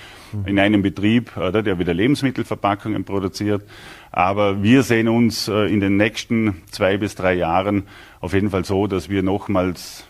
[0.46, 3.64] in einem Betrieb, oder, der wieder Lebensmittelverpackungen produziert.
[4.12, 7.84] Aber wir sehen uns äh, in den nächsten zwei bis drei Jahren
[8.20, 10.06] auf jeden Fall so, dass wir nochmals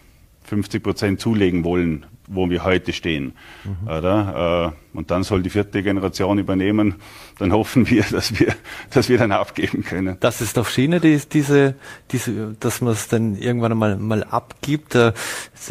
[0.46, 3.34] 50 Prozent zulegen wollen, wo wir heute stehen.
[3.64, 3.88] Mhm.
[3.88, 4.74] Oder?
[4.94, 6.96] Äh, und dann soll die vierte Generation übernehmen.
[7.38, 8.56] Dann hoffen wir, dass wir,
[8.92, 10.18] dass wir dann abgeben können.
[10.20, 11.76] Das ist auf Schiene, die, diese,
[12.12, 14.96] diese, dass man es dann irgendwann einmal mal abgibt.
[14.96, 15.14] Äh,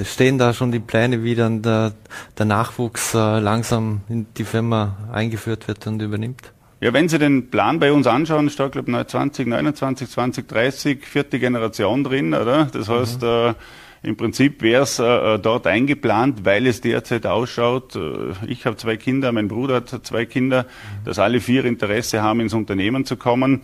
[0.05, 1.93] stehen da schon die Pläne, wie dann der,
[2.37, 6.53] der Nachwuchs äh, langsam in die Firma eingeführt wird und übernimmt?
[6.81, 12.05] Ja, wenn Sie den Plan bei uns anschauen, steht, glaube ich, 2029, 2030, vierte Generation
[12.05, 12.67] drin, oder?
[12.67, 13.29] Das heißt, mhm.
[13.29, 13.55] äh,
[14.05, 17.97] im Prinzip wäre es äh, dort eingeplant, weil es derzeit ausschaut.
[17.97, 20.67] Äh, ich habe zwei Kinder, mein Bruder hat zwei Kinder,
[21.05, 23.63] dass alle vier Interesse haben, ins Unternehmen zu kommen.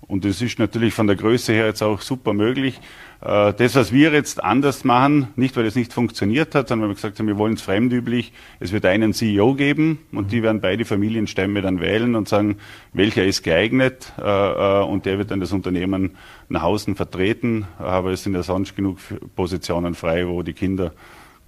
[0.00, 2.80] Und das ist natürlich von der Größe her jetzt auch super möglich.
[3.20, 6.90] Äh, das, was wir jetzt anders machen, nicht weil es nicht funktioniert hat, sondern weil
[6.90, 8.32] wir gesagt haben, wir wollen es fremdüblich.
[8.60, 12.58] Es wird einen CEO geben und die werden beide Familienstämme dann wählen und sagen,
[12.92, 16.12] welcher ist geeignet äh, äh, und der wird dann das Unternehmen
[16.48, 17.66] nach außen vertreten.
[17.78, 18.98] Aber es sind ja sonst genug
[19.34, 20.92] Positionen frei, wo die Kinder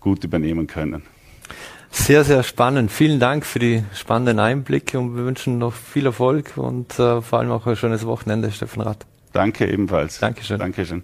[0.01, 1.03] gut übernehmen können.
[1.91, 2.93] Sehr, sehr spannend.
[2.93, 7.41] Vielen Dank für die spannenden Einblicke und wir wünschen noch viel Erfolg und äh, vor
[7.41, 9.07] allem auch ein schönes Wochenende, Steffen Rath.
[9.33, 10.19] Danke ebenfalls.
[10.19, 10.59] Dankeschön.
[10.59, 11.03] Dankeschön.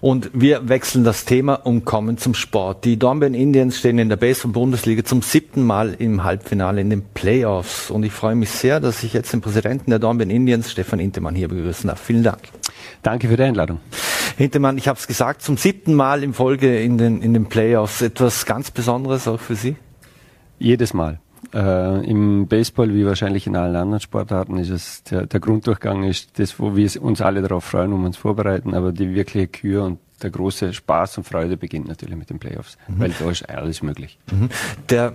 [0.00, 2.84] Und wir wechseln das Thema und kommen zum Sport.
[2.84, 7.90] Die Dornbirn Indians stehen in der Baseball-Bundesliga zum siebten Mal im Halbfinale in den Playoffs.
[7.90, 11.34] Und ich freue mich sehr, dass ich jetzt den Präsidenten der Dornbirn Indians, Stefan Intemann,
[11.34, 12.00] hier begrüßen darf.
[12.00, 12.40] Vielen Dank.
[13.02, 13.80] Danke für die Einladung.
[14.40, 18.00] Hintermann, ich habe es gesagt, zum siebten Mal in Folge in den, in den Playoffs.
[18.00, 19.76] Etwas ganz Besonderes auch für Sie?
[20.58, 21.20] Jedes Mal.
[21.52, 26.38] Äh, Im Baseball, wie wahrscheinlich in allen anderen Sportarten, ist es der, der Grunddurchgang ist
[26.38, 29.98] das, wo wir uns alle darauf freuen, um uns vorbereiten, aber die wirkliche Kür und
[30.22, 32.98] der große Spaß und Freude beginnt natürlich mit den Playoffs, mhm.
[32.98, 34.18] weil da ist alles möglich.
[34.32, 34.48] Mhm.
[34.88, 35.12] Der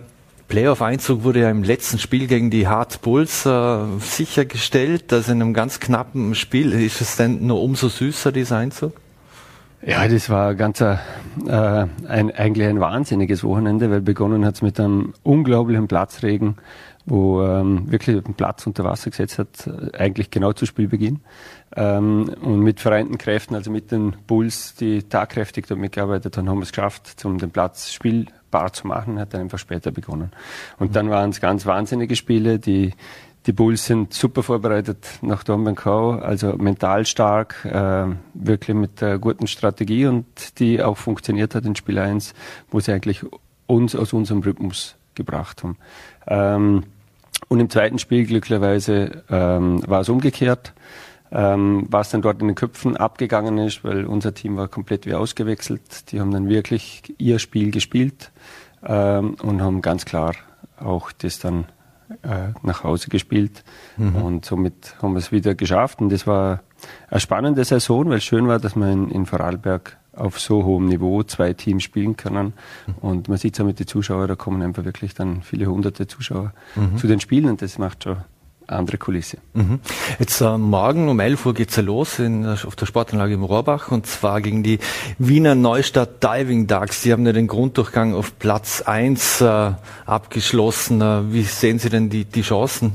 [0.49, 5.11] Playoff-Einzug wurde ja im letzten Spiel gegen die Hard Bulls äh, sichergestellt.
[5.11, 6.73] Also in einem ganz knappen Spiel.
[6.73, 8.93] Ist es denn nur umso süßer, dieser Einzug?
[9.87, 10.97] Ja, das war ganz äh,
[11.45, 16.55] ein, eigentlich ein wahnsinniges Wochenende, weil begonnen hat es mit einem unglaublichen Platzregen,
[17.05, 21.19] wo ähm, wirklich den Platz unter Wasser gesetzt hat, äh, eigentlich genau zu Spielbeginn.
[21.75, 26.57] Ähm, und mit vereinten Kräften, also mit den Bulls, die tagkräftig dort mitgearbeitet haben, haben
[26.57, 30.31] wir es geschafft, um den Platz spielbar zu machen, hat dann einfach später begonnen.
[30.79, 32.93] Und dann waren es ganz wahnsinnige Spiele, die
[33.45, 39.47] die Bulls sind super vorbereitet nach Dombenkau, also mental stark, äh, wirklich mit einer guten
[39.47, 42.33] Strategie und die auch funktioniert hat in Spiel 1,
[42.71, 43.23] wo sie eigentlich
[43.67, 45.77] uns aus unserem Rhythmus gebracht haben.
[46.27, 46.83] Ähm,
[47.47, 50.73] und im zweiten Spiel glücklicherweise ähm, war es umgekehrt,
[51.31, 55.13] ähm, was dann dort in den Köpfen abgegangen ist, weil unser Team war komplett wie
[55.13, 56.11] ausgewechselt.
[56.11, 58.31] Die haben dann wirklich ihr Spiel gespielt
[58.83, 60.33] ähm, und haben ganz klar
[60.79, 61.65] auch das dann
[62.25, 63.63] äh, nach Hause gespielt.
[63.97, 64.15] Mhm.
[64.15, 66.01] Und somit haben wir es wieder geschafft.
[66.01, 66.61] Und das war
[67.09, 70.85] eine spannende Saison, weil es schön war, dass man in, in Vorarlberg auf so hohem
[70.85, 72.53] Niveau zwei Teams spielen können.
[73.01, 76.07] Und man sieht es auch mit den Zuschauern, da kommen einfach wirklich dann viele hunderte
[76.07, 76.97] Zuschauer mhm.
[76.97, 78.17] zu den Spielen und das macht schon
[78.67, 79.37] andere Kulisse.
[79.53, 79.79] Mhm.
[80.19, 83.91] Jetzt äh, morgen um 11 Uhr geht's ja los in, auf der Sportanlage im Rohrbach
[83.91, 84.79] und zwar gegen die
[85.17, 87.01] Wiener Neustadt Diving Ducks.
[87.01, 89.71] Sie haben ja den Grunddurchgang auf Platz 1 äh,
[90.05, 91.01] abgeschlossen.
[91.01, 92.93] Äh, wie sehen Sie denn die, die Chancen?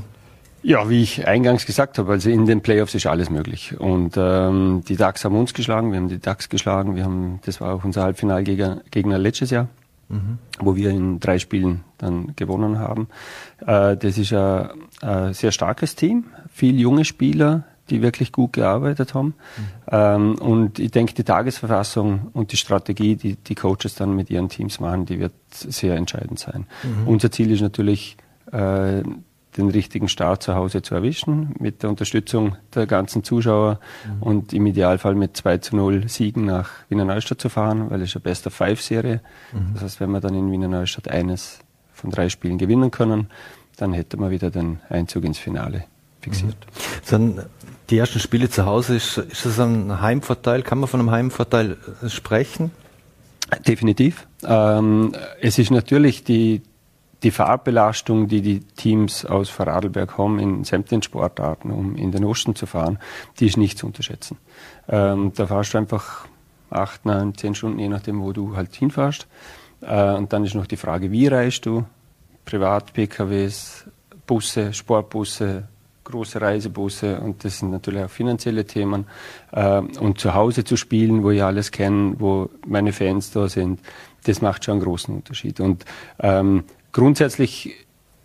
[0.63, 3.73] Ja, wie ich eingangs gesagt habe, also in den Playoffs ist alles möglich.
[3.79, 7.61] Und ähm, die Ducks haben uns geschlagen, wir haben die Ducks geschlagen, wir haben, das
[7.61, 9.69] war auch unser Halbfinalgegner letztes Jahr
[10.11, 10.37] mhm.
[10.59, 13.07] wo wir in drei Spielen dann gewonnen haben.
[13.65, 14.69] Äh, das ist ein,
[15.01, 19.27] ein, sehr starkes Team, viel junge Spieler, die wirklich gut gearbeitet haben.
[19.27, 19.63] Mhm.
[19.91, 24.49] Ähm, und ich denke, die Tagesverfassung und die Strategie, die die Coaches dann mit ihren
[24.49, 26.65] Teams machen, die wird sehr entscheidend sein.
[26.83, 27.07] Mhm.
[27.07, 28.17] Unser Ziel ist natürlich,
[28.51, 29.03] äh,
[29.57, 34.23] den richtigen Start zu Hause zu erwischen, mit der Unterstützung der ganzen Zuschauer mhm.
[34.23, 38.15] und im Idealfall mit 2 zu 0 Siegen nach Wiener Neustadt zu fahren, weil es
[38.15, 39.21] eine Best of Five Serie.
[39.51, 39.73] Mhm.
[39.73, 41.59] Das heißt, wenn wir dann in Wiener Neustadt eines
[41.93, 43.27] von drei Spielen gewinnen können,
[43.77, 45.85] dann hätte man wieder den Einzug ins Finale
[46.21, 46.55] fixiert.
[46.55, 47.09] Mhm.
[47.09, 47.45] Dann
[47.89, 50.63] die ersten Spiele zu Hause, ist, ist das ein Heimvorteil?
[50.63, 52.71] Kann man von einem Heimvorteil sprechen?
[53.67, 54.27] Definitiv.
[54.43, 56.61] Ähm, es ist natürlich die,
[57.23, 62.55] die Fahrbelastung, die die Teams aus Vorarlberg haben in sämtlichen Sportarten, um in den Osten
[62.55, 62.99] zu fahren,
[63.39, 64.37] die ist nicht zu unterschätzen.
[64.87, 66.25] Ähm, da fahrst du einfach
[66.69, 69.27] acht, neun, zehn Stunden, je nachdem, wo du halt hinfährst.
[69.81, 71.85] Äh, und dann ist noch die Frage, wie reist du?
[72.45, 73.85] Privat, PKWs,
[74.25, 75.67] Busse, Sportbusse,
[76.03, 79.05] große Reisebusse und das sind natürlich auch finanzielle Themen.
[79.51, 83.79] Äh, und zu Hause zu spielen, wo ich alles kenne, wo meine Fans da sind,
[84.23, 85.59] das macht schon einen großen Unterschied.
[85.59, 85.85] Und
[86.19, 87.75] ähm, grundsätzlich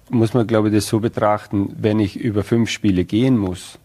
[0.09, 3.79] muss man, glaube ich, das so betrachten, wenn ich über fünf Spiele gehen muss,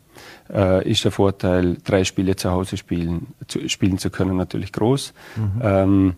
[0.54, 5.14] äh, ist der Vorteil, drei Spiele zu Hause spielen zu, spielen zu können, natürlich groß.
[5.36, 5.62] Mhm.
[5.64, 6.16] Ähm,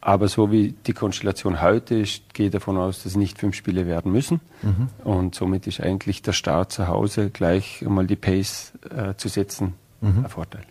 [0.00, 3.86] Aber so wie die Konstellation heute ist, gehe ich davon aus, dass nicht fünf Spiele
[3.86, 4.40] werden müssen.
[4.62, 4.88] Mhm.
[5.04, 9.74] Und somit ist eigentlich der Start zu Hause gleich einmal die Pace äh, zu setzen
[10.00, 10.24] mhm.
[10.24, 10.62] ein Vorteil.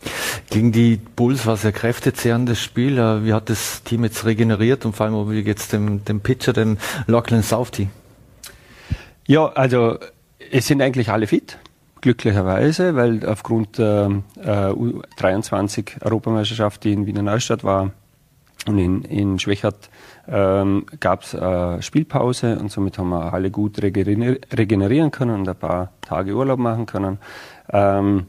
[0.49, 2.97] Gegen die Bulls war es ja kräftezehrendes Spiel.
[2.97, 6.53] Äh, wie hat das Team jetzt regeneriert und vor allem wie jetzt dem, dem Pitcher,
[6.53, 7.89] dem Lachlan Southey?
[9.27, 9.97] Ja, also
[10.51, 11.57] es sind eigentlich alle fit
[12.01, 17.91] glücklicherweise, weil aufgrund der äh, U23 Europameisterschaft, die in Wiener Neustadt war,
[18.67, 19.89] und in, in Schwächert
[20.27, 25.55] ähm, gab es äh, Spielpause und somit haben wir alle gut regenerieren können und ein
[25.55, 27.19] paar Tage Urlaub machen können.
[27.71, 28.25] Ähm,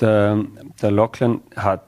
[0.00, 0.44] der,
[0.80, 1.84] der Lachlan hat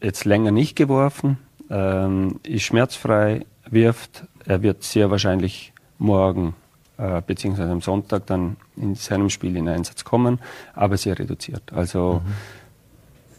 [0.00, 1.38] jetzt länger nicht geworfen,
[1.70, 4.24] ähm, ist schmerzfrei, wirft.
[4.44, 6.54] Er wird sehr wahrscheinlich morgen
[6.98, 10.40] äh, beziehungsweise am Sonntag dann in seinem Spiel in Einsatz kommen,
[10.74, 11.72] aber sehr reduziert.
[11.72, 12.32] Also mhm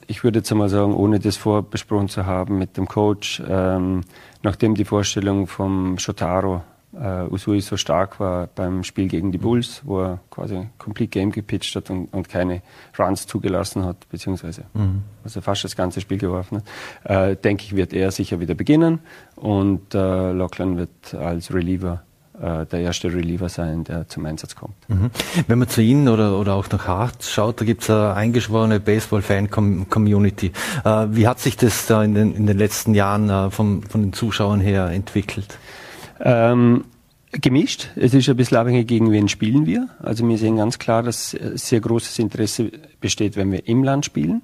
[0.07, 4.01] ich würde jetzt einmal sagen, ohne das vorbesprochen zu haben mit dem Coach, ähm,
[4.43, 6.63] nachdem die Vorstellung vom Shotaro
[6.99, 11.31] äh, Usui so stark war beim Spiel gegen die Bulls, wo er quasi Complete Game
[11.31, 12.61] gepitcht hat und, und keine
[12.97, 15.03] Runs zugelassen hat, beziehungsweise mhm.
[15.23, 16.61] also fast das ganze Spiel geworfen
[17.05, 18.99] hat, äh, denke ich, wird er sicher wieder beginnen
[19.35, 22.03] und äh, Lachlan wird als Reliever
[22.41, 24.75] äh, der erste Reliever sein, der zum Einsatz kommt.
[24.89, 25.09] Mhm.
[25.47, 28.79] Wenn man zu Ihnen oder, oder auch nach Hart schaut, da gibt es eine eingeschworene
[28.79, 30.51] Baseball-Fan-Community.
[30.83, 34.01] Äh, wie hat sich das da in den, in den letzten Jahren äh, vom, von
[34.01, 35.57] den Zuschauern her entwickelt?
[36.19, 36.85] Ähm,
[37.41, 37.89] gemischt.
[37.95, 39.89] Es ist ein bisschen abhängig, gegen wen spielen wir.
[39.99, 44.41] Also wir sehen ganz klar, dass sehr großes Interesse besteht, wenn wir im Land spielen,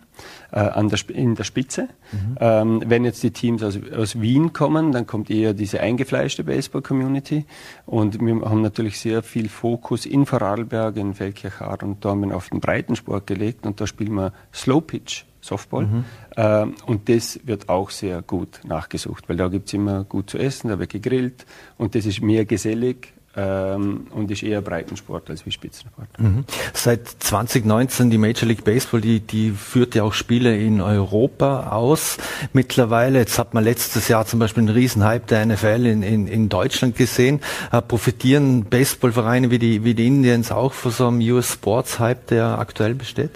[0.51, 1.87] äh, an der, in der Spitze.
[2.11, 2.37] Mhm.
[2.39, 7.45] Ähm, wenn jetzt die Teams aus, aus Wien kommen, dann kommt eher diese eingefleischte Baseball-Community.
[7.85, 12.59] Und wir haben natürlich sehr viel Fokus in Vorarlberg, in Feldkirchhaar und Dormen auf den
[12.59, 13.65] Breitensport gelegt.
[13.65, 15.85] Und da spielen wir Slow Pitch Softball.
[15.85, 16.05] Mhm.
[16.37, 20.37] Ähm, und das wird auch sehr gut nachgesucht, weil da gibt es immer gut zu
[20.37, 21.45] essen, da wird gegrillt
[21.77, 26.07] und das ist mehr gesellig ähm, und ist eher Breitensport als wie Spitzensport.
[26.19, 26.43] Mhm.
[26.73, 32.17] Seit 2019 die Major League Baseball, die, die führt ja auch Spiele in Europa aus.
[32.53, 36.49] Mittlerweile, jetzt hat man letztes Jahr zum Beispiel einen Riesenhype der NFL in, in, in
[36.49, 37.39] Deutschland gesehen.
[37.71, 42.27] Äh, profitieren Baseballvereine wie die, wie die Indians auch von so einem US Sports Hype,
[42.27, 43.31] der aktuell besteht?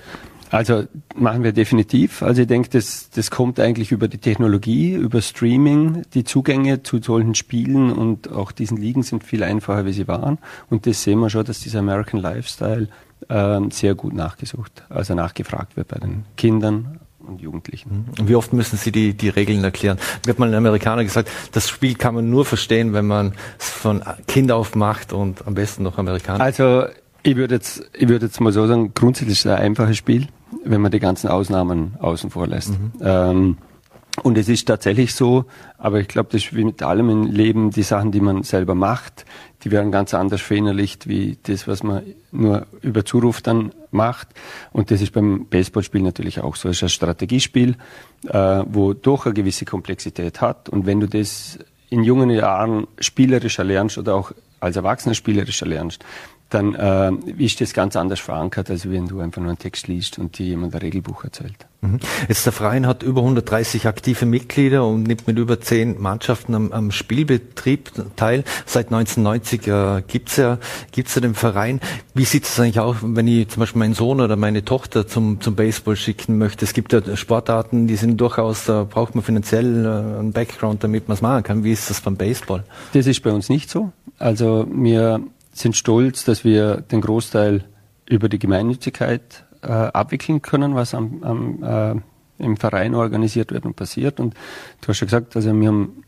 [0.55, 2.23] Also machen wir definitiv.
[2.23, 6.03] Also ich denke, das, das kommt eigentlich über die Technologie, über Streaming.
[6.13, 10.37] Die Zugänge zu solchen Spielen und auch diesen Ligen sind viel einfacher, wie sie waren.
[10.69, 12.87] Und das sehen wir schon, dass dieser American Lifestyle
[13.27, 18.05] äh, sehr gut nachgesucht, also nachgefragt wird bei den Kindern, und Jugendlichen.
[18.19, 19.97] Und wie oft müssen Sie die, die Regeln erklären?
[20.25, 23.69] Mir hat mal ein Amerikaner gesagt, das Spiel kann man nur verstehen, wenn man es
[23.69, 26.43] von Kind auf macht und am besten noch Amerikaner.
[26.43, 26.85] Also
[27.23, 30.27] ich würde jetzt, ich würde jetzt mal so sagen, grundsätzlich ist es ein einfaches Spiel,
[30.63, 32.71] wenn man die ganzen Ausnahmen außen vor lässt.
[32.71, 32.91] Mhm.
[33.01, 33.57] Ähm,
[34.23, 35.45] und es ist tatsächlich so,
[35.77, 38.73] aber ich glaube, das ist wie mit allem im Leben, die Sachen, die man selber
[38.73, 39.25] macht,
[39.63, 44.29] die werden ganz anders verinnerlicht, wie das, was man nur über Zuruf dann macht.
[44.71, 46.69] Und das ist beim Baseballspiel natürlich auch so.
[46.69, 47.75] Es ist ein Strategiespiel,
[48.27, 50.69] äh, wo doch eine gewisse Komplexität hat.
[50.69, 56.05] Und wenn du das in jungen Jahren spielerisch erlernst oder auch als Erwachsener spielerisch erlernst,
[56.49, 60.19] dann äh, ist das ganz anders verankert, als wenn du einfach nur einen Text liest
[60.19, 61.65] und dir jemand ein Regelbuch erzählt.
[61.81, 61.99] Mhm.
[62.27, 66.71] Jetzt der Verein hat über 130 aktive Mitglieder und nimmt mit über zehn Mannschaften am,
[66.71, 68.43] am Spielbetrieb teil.
[68.65, 70.59] Seit 1990 äh, gibt's ja,
[70.91, 71.79] gibt's ja den Verein.
[72.13, 75.41] Wie sieht es eigentlich aus, wenn ich zum Beispiel meinen Sohn oder meine Tochter zum,
[75.41, 76.63] zum Baseball schicken möchte?
[76.63, 81.07] Es gibt ja Sportarten, die sind durchaus, da braucht man finanziell äh, einen Background, damit
[81.07, 81.63] man es machen kann.
[81.63, 82.63] Wie ist das beim Baseball?
[82.93, 83.91] Das ist bei uns nicht so.
[84.17, 85.21] Also wir
[85.55, 87.63] sind stolz, dass wir den Großteil
[88.07, 93.75] über die Gemeinnützigkeit äh, abwickeln können, was am, am, äh, im Verein organisiert wird und
[93.75, 94.19] passiert.
[94.19, 94.35] Und
[94.81, 96.03] du hast ja gesagt, also wir haben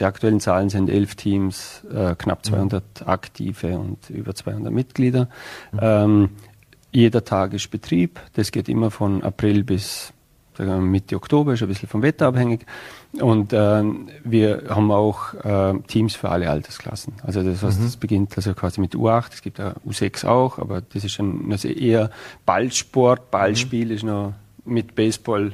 [0.00, 3.08] die aktuellen Zahlen sind elf Teams, äh, knapp 200 mhm.
[3.08, 5.28] aktive und über 200 Mitglieder.
[5.70, 5.78] Mhm.
[5.80, 6.30] Ähm,
[6.90, 8.20] jeder Tag ist Betrieb.
[8.34, 10.12] Das geht immer von April bis
[10.58, 12.66] Mitte Oktober, ist ein bisschen vom Wetter abhängig.
[13.20, 13.82] Und äh,
[14.24, 17.14] wir haben auch äh, Teams für alle Altersklassen.
[17.22, 17.84] Also das heißt, mhm.
[17.84, 21.50] das beginnt also quasi mit U8, es gibt ja U6 auch, aber das ist schon
[21.50, 22.10] also eher
[22.44, 23.92] Ballsport, Ballspiel mhm.
[23.92, 25.52] ist noch mit Baseball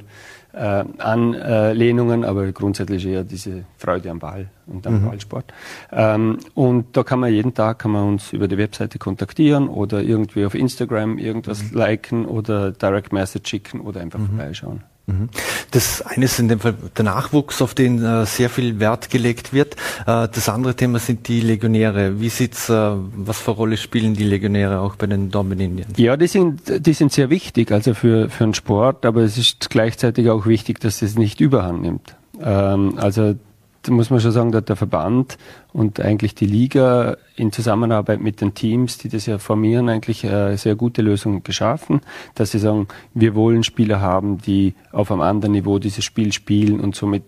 [0.52, 5.06] äh, Anlehnungen, aber grundsätzlich eher diese Freude am Ball und am mhm.
[5.06, 5.52] Ballsport.
[5.92, 10.02] Ähm, und da kann man jeden Tag kann man uns über die Webseite kontaktieren oder
[10.02, 11.78] irgendwie auf Instagram irgendwas mhm.
[11.78, 14.26] liken oder Direct Message schicken oder einfach mhm.
[14.26, 14.82] vorbeischauen.
[15.10, 15.28] Mhm.
[15.70, 19.52] Das eine ist in dem Fall der Nachwuchs, auf den äh, sehr viel Wert gelegt
[19.52, 19.74] wird.
[20.06, 22.20] Äh, das andere Thema sind die Legionäre.
[22.20, 25.92] Wie sieht's, äh, was für Rolle spielen die Legionäre auch bei den Indians?
[25.96, 29.70] Ja, die sind, die sind sehr wichtig, also für, für den Sport, aber es ist
[29.70, 32.16] gleichzeitig auch wichtig, dass es nicht überhand nimmt.
[32.40, 33.34] Ähm, also
[33.82, 35.38] da muss man schon sagen, dass der Verband
[35.72, 40.56] und eigentlich die Liga in Zusammenarbeit mit den Teams, die das ja formieren, eigentlich eine
[40.58, 42.00] sehr gute Lösung geschaffen,
[42.34, 46.80] dass sie sagen, wir wollen Spieler haben, die auf einem anderen Niveau dieses Spiel spielen
[46.80, 47.22] und somit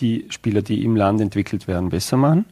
[0.00, 2.46] die Spieler, die im Land entwickelt werden, besser machen.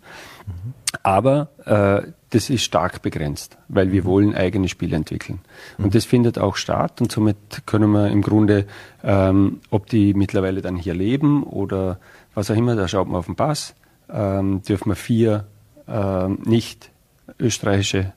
[0.46, 0.74] Mhm.
[1.02, 5.40] Aber äh, das ist stark begrenzt, weil wir wollen eigene Spiele entwickeln.
[5.78, 8.66] Und das findet auch statt und somit können wir im Grunde,
[9.02, 11.98] ähm, ob die mittlerweile dann hier leben oder
[12.34, 13.74] was auch immer, da schaut man auf den Pass,
[14.12, 15.46] ähm, dürfen wir vier
[15.88, 16.90] ähm, nicht
[17.38, 18.12] österreichische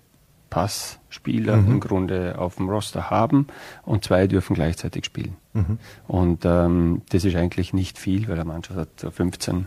[0.49, 1.71] Passspieler mhm.
[1.73, 3.47] im Grunde auf dem Roster haben
[3.83, 5.35] und zwei dürfen gleichzeitig spielen.
[5.53, 5.79] Mhm.
[6.07, 9.65] Und ähm, das ist eigentlich nicht viel, weil der Mannschaft hat 15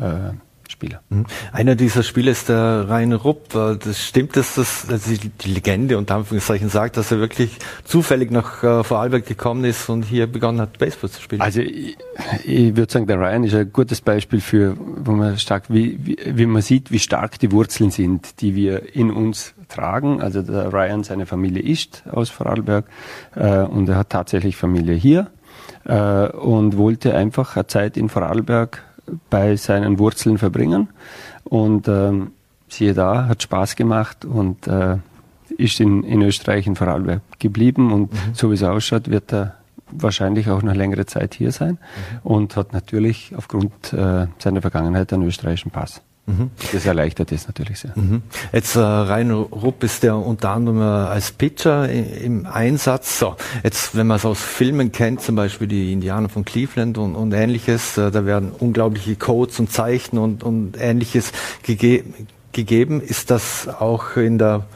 [0.00, 0.32] äh,
[0.68, 1.02] Spieler.
[1.08, 1.26] Mhm.
[1.52, 3.54] Einer dieser Spieler ist der Rainer Rupp.
[3.54, 8.30] Äh, das stimmt, dass das dass die Legende unter Anführungszeichen sagt, dass er wirklich zufällig
[8.30, 11.40] nach äh, Vorarlberg gekommen ist und hier begonnen hat, Baseball zu spielen.
[11.40, 11.96] Also ich,
[12.44, 16.18] ich würde sagen, der Ryan ist ein gutes Beispiel für, wo man stark, wie, wie,
[16.24, 20.20] wie man sieht, wie stark die Wurzeln sind, die wir in uns tragen.
[20.20, 22.86] Also der Ryan, seine Familie ist aus Vorarlberg
[23.34, 25.30] äh, und er hat tatsächlich Familie hier
[25.84, 28.82] äh, und wollte einfach eine Zeit in Vorarlberg
[29.30, 30.88] bei seinen Wurzeln verbringen.
[31.44, 32.32] Und ähm,
[32.68, 34.96] siehe da, hat Spaß gemacht und äh,
[35.56, 37.92] ist in, in Österreich in Vorarlberg geblieben.
[37.92, 38.34] Und mhm.
[38.34, 39.54] so wie es ausschaut, wird er
[39.90, 41.78] wahrscheinlich auch noch längere Zeit hier sein
[42.22, 42.30] mhm.
[42.30, 46.02] und hat natürlich aufgrund äh, seiner Vergangenheit einen österreichischen Pass.
[46.28, 46.50] Mhm.
[46.72, 47.92] Das erleichtert es natürlich sehr.
[47.94, 48.22] Mhm.
[48.52, 53.18] Jetzt äh, Rainer Rupp ist ja unter anderem äh, als Pitcher im Einsatz.
[53.18, 57.14] So, jetzt, wenn man es aus Filmen kennt, zum Beispiel die Indianer von Cleveland und,
[57.14, 62.04] und ähnliches, äh, da werden unglaubliche Codes und Zeichen und, und ähnliches gege
[62.52, 63.00] gegeben.
[63.00, 64.66] Ist das auch in der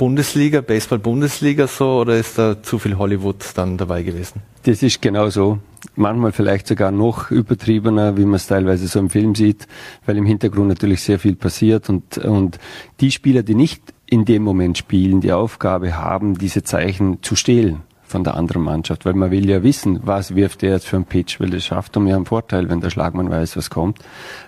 [0.00, 4.40] Bundesliga, Baseball-Bundesliga so oder ist da zu viel Hollywood dann dabei gewesen?
[4.62, 5.58] Das ist genau so.
[5.94, 9.66] Manchmal vielleicht sogar noch übertriebener, wie man es teilweise so im Film sieht,
[10.06, 12.58] weil im Hintergrund natürlich sehr viel passiert und, und
[13.00, 17.82] die Spieler, die nicht in dem Moment spielen, die Aufgabe haben, diese Zeichen zu stehlen
[18.02, 21.04] von der anderen Mannschaft, weil man will ja wissen, was wirft er jetzt für einen
[21.04, 23.98] Pitch, weil das schafft um ja einen Vorteil, wenn der Schlagmann weiß, was kommt,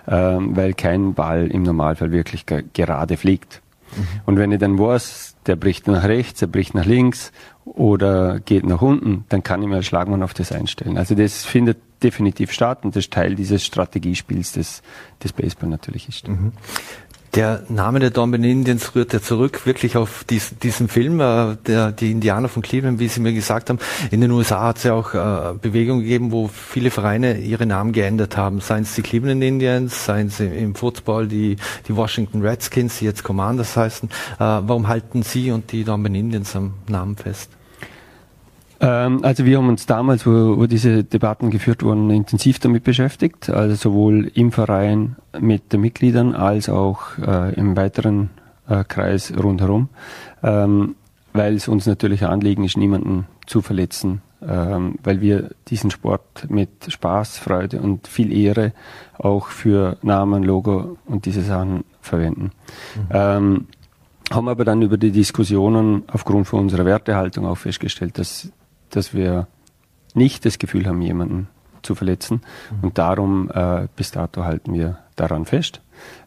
[0.07, 3.62] ähm, weil kein Ball im Normalfall wirklich gerade fliegt.
[3.95, 4.07] Mhm.
[4.25, 7.31] Und wenn ich dann weiß, der bricht nach rechts, er bricht nach links
[7.65, 10.97] oder geht nach unten, dann kann ich mir Schlagmann auf das einstellen.
[10.97, 14.81] Also das findet definitiv statt und das ist Teil dieses Strategiespiels, das
[15.19, 16.27] das Baseball natürlich ist.
[16.27, 16.51] Mhm.
[17.35, 22.11] Der Name der Indians rührt ja zurück wirklich auf dies, diesen Film, äh, der, die
[22.11, 23.79] Indianer von Cleveland, wie Sie mir gesagt haben.
[24.11, 27.91] In den USA hat es ja auch äh, Bewegungen gegeben, wo viele Vereine ihre Namen
[27.91, 28.59] geändert haben.
[28.59, 33.23] Seien es die Cleveland Indians, seien es im Football die, die Washington Redskins, die jetzt
[33.23, 34.09] Commanders heißen.
[34.09, 37.49] Äh, warum halten Sie und die Indians am Namen fest?
[38.83, 43.49] Ähm, also wir haben uns damals, wo, wo, diese Debatten geführt wurden, intensiv damit beschäftigt,
[43.49, 48.29] also sowohl im Verein mit den Mitgliedern als auch äh, im weiteren
[48.67, 49.87] äh, Kreis rundherum,
[50.43, 50.95] ähm,
[51.31, 56.47] weil es uns natürlich ein Anliegen ist, niemanden zu verletzen, ähm, weil wir diesen Sport
[56.49, 58.73] mit Spaß, Freude und viel Ehre
[59.17, 62.51] auch für Namen, Logo und diese Sachen verwenden.
[62.95, 63.07] Mhm.
[63.11, 63.67] Ähm,
[64.29, 68.51] haben aber dann über die Diskussionen aufgrund von unserer Wertehaltung auch festgestellt, dass
[68.95, 69.47] dass wir
[70.13, 71.47] nicht das Gefühl haben, jemanden
[71.81, 72.41] zu verletzen.
[72.71, 72.83] Mhm.
[72.83, 75.81] Und darum äh, bis dato halten wir daran fest.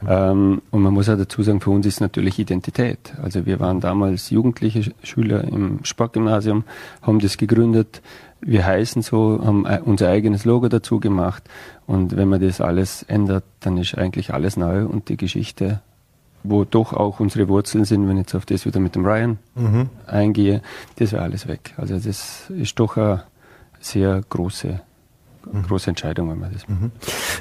[0.06, 3.14] Ähm, und man muss auch dazu sagen, für uns ist natürlich Identität.
[3.22, 6.64] Also wir waren damals jugendliche Schüler im Sportgymnasium,
[7.02, 8.02] haben das gegründet.
[8.40, 11.42] Wir heißen so, haben äh, unser eigenes Logo dazu gemacht.
[11.86, 15.80] Und wenn man das alles ändert, dann ist eigentlich alles neu und die Geschichte
[16.48, 19.38] wo doch auch unsere Wurzeln sind, wenn ich jetzt auf das wieder mit dem Ryan
[19.54, 19.88] mhm.
[20.06, 20.62] eingehe,
[20.96, 21.74] das wäre alles weg.
[21.76, 23.24] Also das ist doch eine
[23.80, 24.80] sehr große,
[25.52, 25.62] mhm.
[25.62, 26.90] große Entscheidung, wenn man das mhm.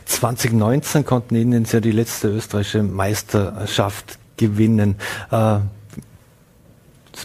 [0.06, 4.96] 2019 konnten Ihnen ja die letzte österreichische Meisterschaft gewinnen.
[5.32, 5.60] Äh,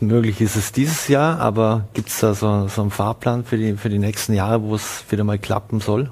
[0.01, 3.75] möglich ist es dieses Jahr, aber gibt es da so, so einen Fahrplan für die,
[3.75, 6.11] für die nächsten Jahre, wo es wieder mal klappen soll?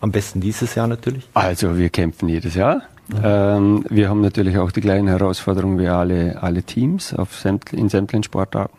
[0.00, 1.28] Am besten dieses Jahr natürlich.
[1.34, 2.82] Also wir kämpfen jedes Jahr.
[3.22, 7.88] Ähm, wir haben natürlich auch die gleichen Herausforderungen wie alle, alle Teams auf sämt, in
[7.88, 8.76] sämtlichen Sportarten,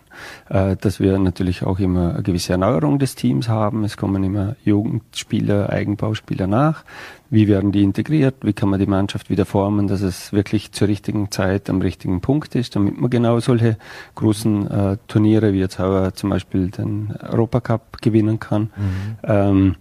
[0.50, 3.86] äh, dass wir natürlich auch immer eine gewisse Erneuerung des Teams haben.
[3.86, 6.84] Es kommen immer Jugendspieler, Eigenbauspieler nach.
[7.30, 8.36] Wie werden die integriert?
[8.42, 12.20] Wie kann man die Mannschaft wieder formen, dass es wirklich zur richtigen Zeit am richtigen
[12.20, 13.78] Punkt ist, damit man genau solche
[14.16, 18.64] großen äh, Turniere wie jetzt auch zum Beispiel den Europacup gewinnen kann.
[18.64, 19.18] Mhm.
[19.24, 19.76] Ähm,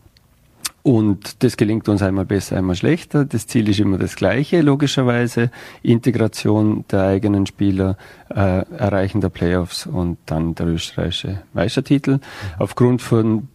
[0.87, 3.25] und das gelingt uns einmal besser, einmal schlechter.
[3.25, 5.51] Das Ziel ist immer das gleiche, logischerweise.
[5.83, 7.97] Integration der eigenen Spieler,
[8.29, 12.21] äh, Erreichen der Playoffs und dann der österreichische Meistertitel.
[12.61, 13.49] Aufgrund von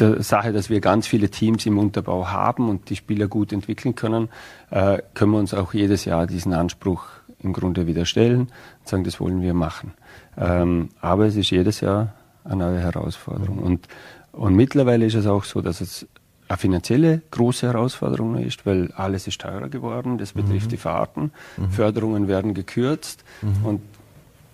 [0.00, 3.94] der Sache, dass wir ganz viele Teams im Unterbau haben und die Spieler gut entwickeln
[3.94, 4.28] können,
[4.72, 7.04] äh, können wir uns auch jedes Jahr diesen Anspruch
[7.44, 8.40] im Grunde wieder stellen
[8.80, 9.92] und sagen, das wollen wir machen.
[10.36, 13.60] Ähm, aber es ist jedes Jahr eine neue Herausforderung.
[13.60, 13.86] Und,
[14.32, 16.08] und mittlerweile ist es auch so, dass es
[16.48, 20.18] eine finanzielle große Herausforderung ist, weil alles ist teurer geworden.
[20.18, 20.70] Das betrifft mhm.
[20.70, 21.32] die Fahrten.
[21.56, 21.70] Mhm.
[21.70, 23.66] Förderungen werden gekürzt mhm.
[23.66, 23.80] und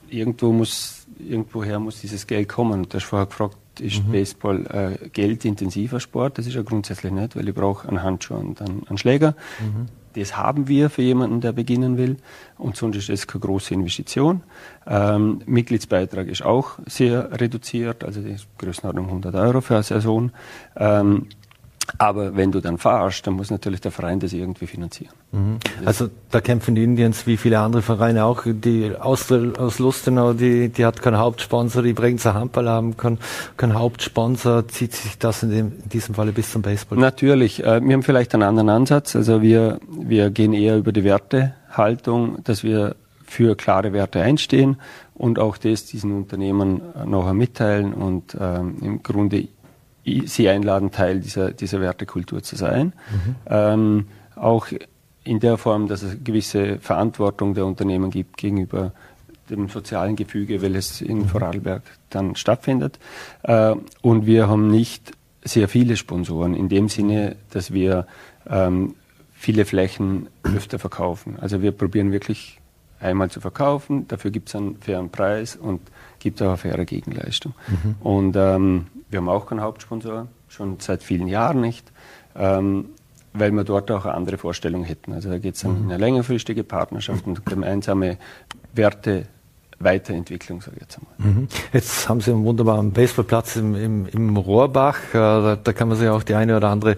[0.09, 2.89] irgendwo muss, irgendwoher muss dieses Geld kommen.
[2.89, 4.13] Du hast vorher gefragt, ist mhm.
[4.13, 6.39] Baseball äh, geldintensiver Sport?
[6.39, 9.35] Das ist ja grundsätzlich nicht, weil ich brauche einen Handschuh und einen, einen Schläger.
[9.61, 9.89] Mhm.
[10.15, 12.19] Das haben wir für jemanden, der beginnen will.
[12.59, 14.43] Und sonst ist das keine große Investition.
[14.87, 20.31] Ähm, Mitgliedsbeitrag ist auch sehr reduziert, also die Größenordnung 100 Euro für eine Saison.
[20.77, 21.29] Ähm,
[21.99, 25.13] aber wenn du dann fahrst, dann muss natürlich der Verein das irgendwie finanzieren.
[25.33, 25.59] Mhm.
[25.85, 28.43] Also da kämpfen die Indians wie viele andere Vereine auch.
[28.47, 33.19] Die aus, aus Lustenau, die, die hat keinen Hauptsponsor, die Bregenzer Handball haben keinen,
[33.57, 34.69] keinen Hauptsponsor.
[34.69, 36.99] Zieht sich das in, dem, in diesem Falle bis zum Baseball?
[36.99, 37.63] Natürlich.
[37.63, 39.17] Äh, wir haben vielleicht einen anderen Ansatz.
[39.17, 44.77] Also wir, wir gehen eher über die Wertehaltung, dass wir für klare Werte einstehen
[45.15, 49.49] und auch das diesen Unternehmen nachher mitteilen und ähm, im Grunde
[50.05, 52.93] Sie einladen, Teil dieser, dieser Wertekultur zu sein.
[53.11, 53.37] Mhm.
[53.47, 54.67] Ähm, auch
[55.25, 58.93] in der Form, dass es gewisse Verantwortung der Unternehmen gibt gegenüber
[59.51, 61.29] dem sozialen Gefüge, welches in mhm.
[61.29, 62.99] Vorarlberg dann stattfindet.
[63.43, 65.13] Äh, und wir haben nicht
[65.45, 68.07] sehr viele Sponsoren in dem Sinne, dass wir
[68.49, 68.95] ähm,
[69.33, 71.37] viele Flächen öfter verkaufen.
[71.41, 72.61] Also wir probieren wirklich
[73.03, 75.81] einmal zu verkaufen, dafür gibt es einen fairen Preis und
[76.19, 77.55] gibt auch eine faire Gegenleistung.
[77.69, 77.95] Mhm.
[78.01, 81.93] Und ähm, wir haben auch keinen Hauptsponsor, schon seit vielen Jahren nicht,
[82.37, 82.87] ähm,
[83.33, 85.13] weil wir dort auch eine andere Vorstellung hätten.
[85.13, 85.91] Also da geht es um mhm.
[85.91, 88.19] eine längerfristige Partnerschaft und gemeinsame
[88.73, 89.27] Werte.
[89.85, 91.33] Weiterentwicklung, sage ich jetzt einmal.
[91.33, 91.49] Mhm.
[91.73, 94.97] Jetzt haben Sie einen wunderbaren Baseballplatz im, im, im Rohrbach.
[95.11, 96.97] Äh, da, da, kann man sich auch die eine oder andere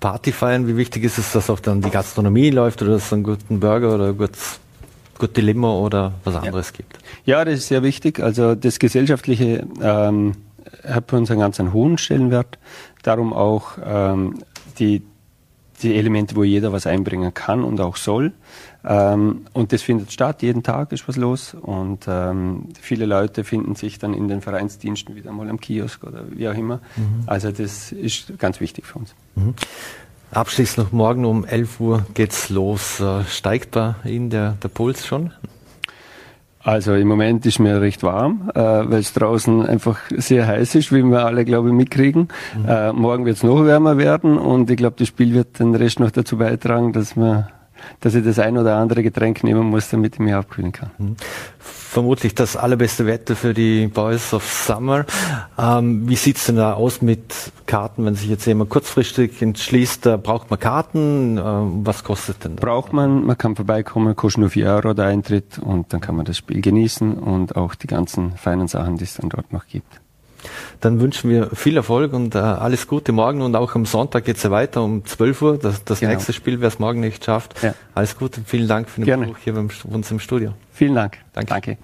[0.00, 0.68] Party feiern.
[0.68, 3.60] Wie wichtig ist es, dass auch dann die Gastronomie läuft oder dass es einen guten
[3.60, 4.60] Burger oder ein gutes,
[5.18, 6.76] gute Limo oder was anderes ja.
[6.76, 6.98] gibt?
[7.24, 8.20] Ja, das ist sehr wichtig.
[8.20, 10.32] Also das gesellschaftliche ähm,
[10.86, 12.58] hat für uns einen ganz einen hohen Stellenwert.
[13.02, 14.38] Darum auch ähm,
[14.78, 15.02] die,
[15.82, 18.32] die Elemente, wo jeder was einbringen kann und auch soll.
[18.84, 21.54] Ähm, und das findet statt, jeden Tag ist was los.
[21.54, 26.24] Und ähm, viele Leute finden sich dann in den Vereinsdiensten wieder mal am Kiosk oder
[26.30, 26.80] wie auch immer.
[26.96, 27.24] Mhm.
[27.26, 29.14] Also das ist ganz wichtig für uns.
[29.34, 29.54] Mhm.
[30.32, 33.00] Abschließend noch morgen um 11 Uhr geht's los.
[33.00, 35.32] Äh, steigt bei Ihnen der, der Puls schon?
[36.66, 40.92] Also im Moment ist mir recht warm, äh, weil es draußen einfach sehr heiß ist,
[40.92, 42.28] wie wir alle, glaube ich, mitkriegen.
[42.58, 42.68] Mhm.
[42.68, 46.00] Äh, morgen wird es noch wärmer werden und ich glaube, das Spiel wird den Rest
[46.00, 47.46] noch dazu beitragen, dass man
[48.00, 50.90] dass ich das ein oder andere Getränk nehmen muss, damit ich mich abkühlen kann.
[50.98, 51.16] Mhm.
[51.58, 55.06] Vermutlich das allerbeste Wetter für die Boys of Summer.
[55.58, 60.16] Ähm, wie sieht's denn da aus mit Karten, wenn sich jetzt jemand kurzfristig entschließt, da
[60.16, 61.38] braucht man Karten?
[61.38, 62.64] Ähm, was kostet denn das?
[62.64, 66.26] Braucht man, man kann vorbeikommen, kostet nur 4 Euro der Eintritt und dann kann man
[66.26, 70.00] das Spiel genießen und auch die ganzen feinen Sachen, die es dann dort noch gibt.
[70.80, 74.36] Dann wünschen wir viel Erfolg und äh, alles Gute morgen und auch am Sonntag geht
[74.36, 75.58] es ja weiter um 12 Uhr.
[75.58, 76.12] Das, das genau.
[76.12, 77.62] nächste Spiel, wer es morgen nicht schafft.
[77.62, 77.74] Ja.
[77.94, 79.26] Alles Gute und vielen Dank für den Gerne.
[79.26, 80.52] Besuch hier bei uns im Studio.
[80.72, 81.18] Vielen Dank.
[81.32, 81.50] Danke.
[81.50, 81.78] Danke.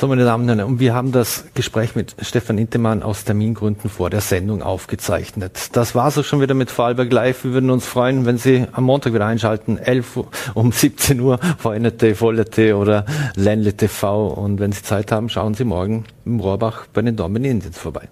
[0.00, 3.90] So, meine Damen und Herren, und wir haben das Gespräch mit Stefan Intemann aus Termingründen
[3.90, 5.70] vor der Sendung aufgezeichnet.
[5.72, 7.42] Das war so schon wieder mit Vorarlberg Live.
[7.42, 11.40] Wir würden uns freuen, wenn Sie am Montag wieder einschalten, 11 Uhr, um 17 Uhr,
[11.58, 14.28] VNT, VollT oder Ländle TV.
[14.28, 18.08] Und wenn Sie Zeit haben, schauen Sie morgen im Rohrbach bei den Indians vorbei.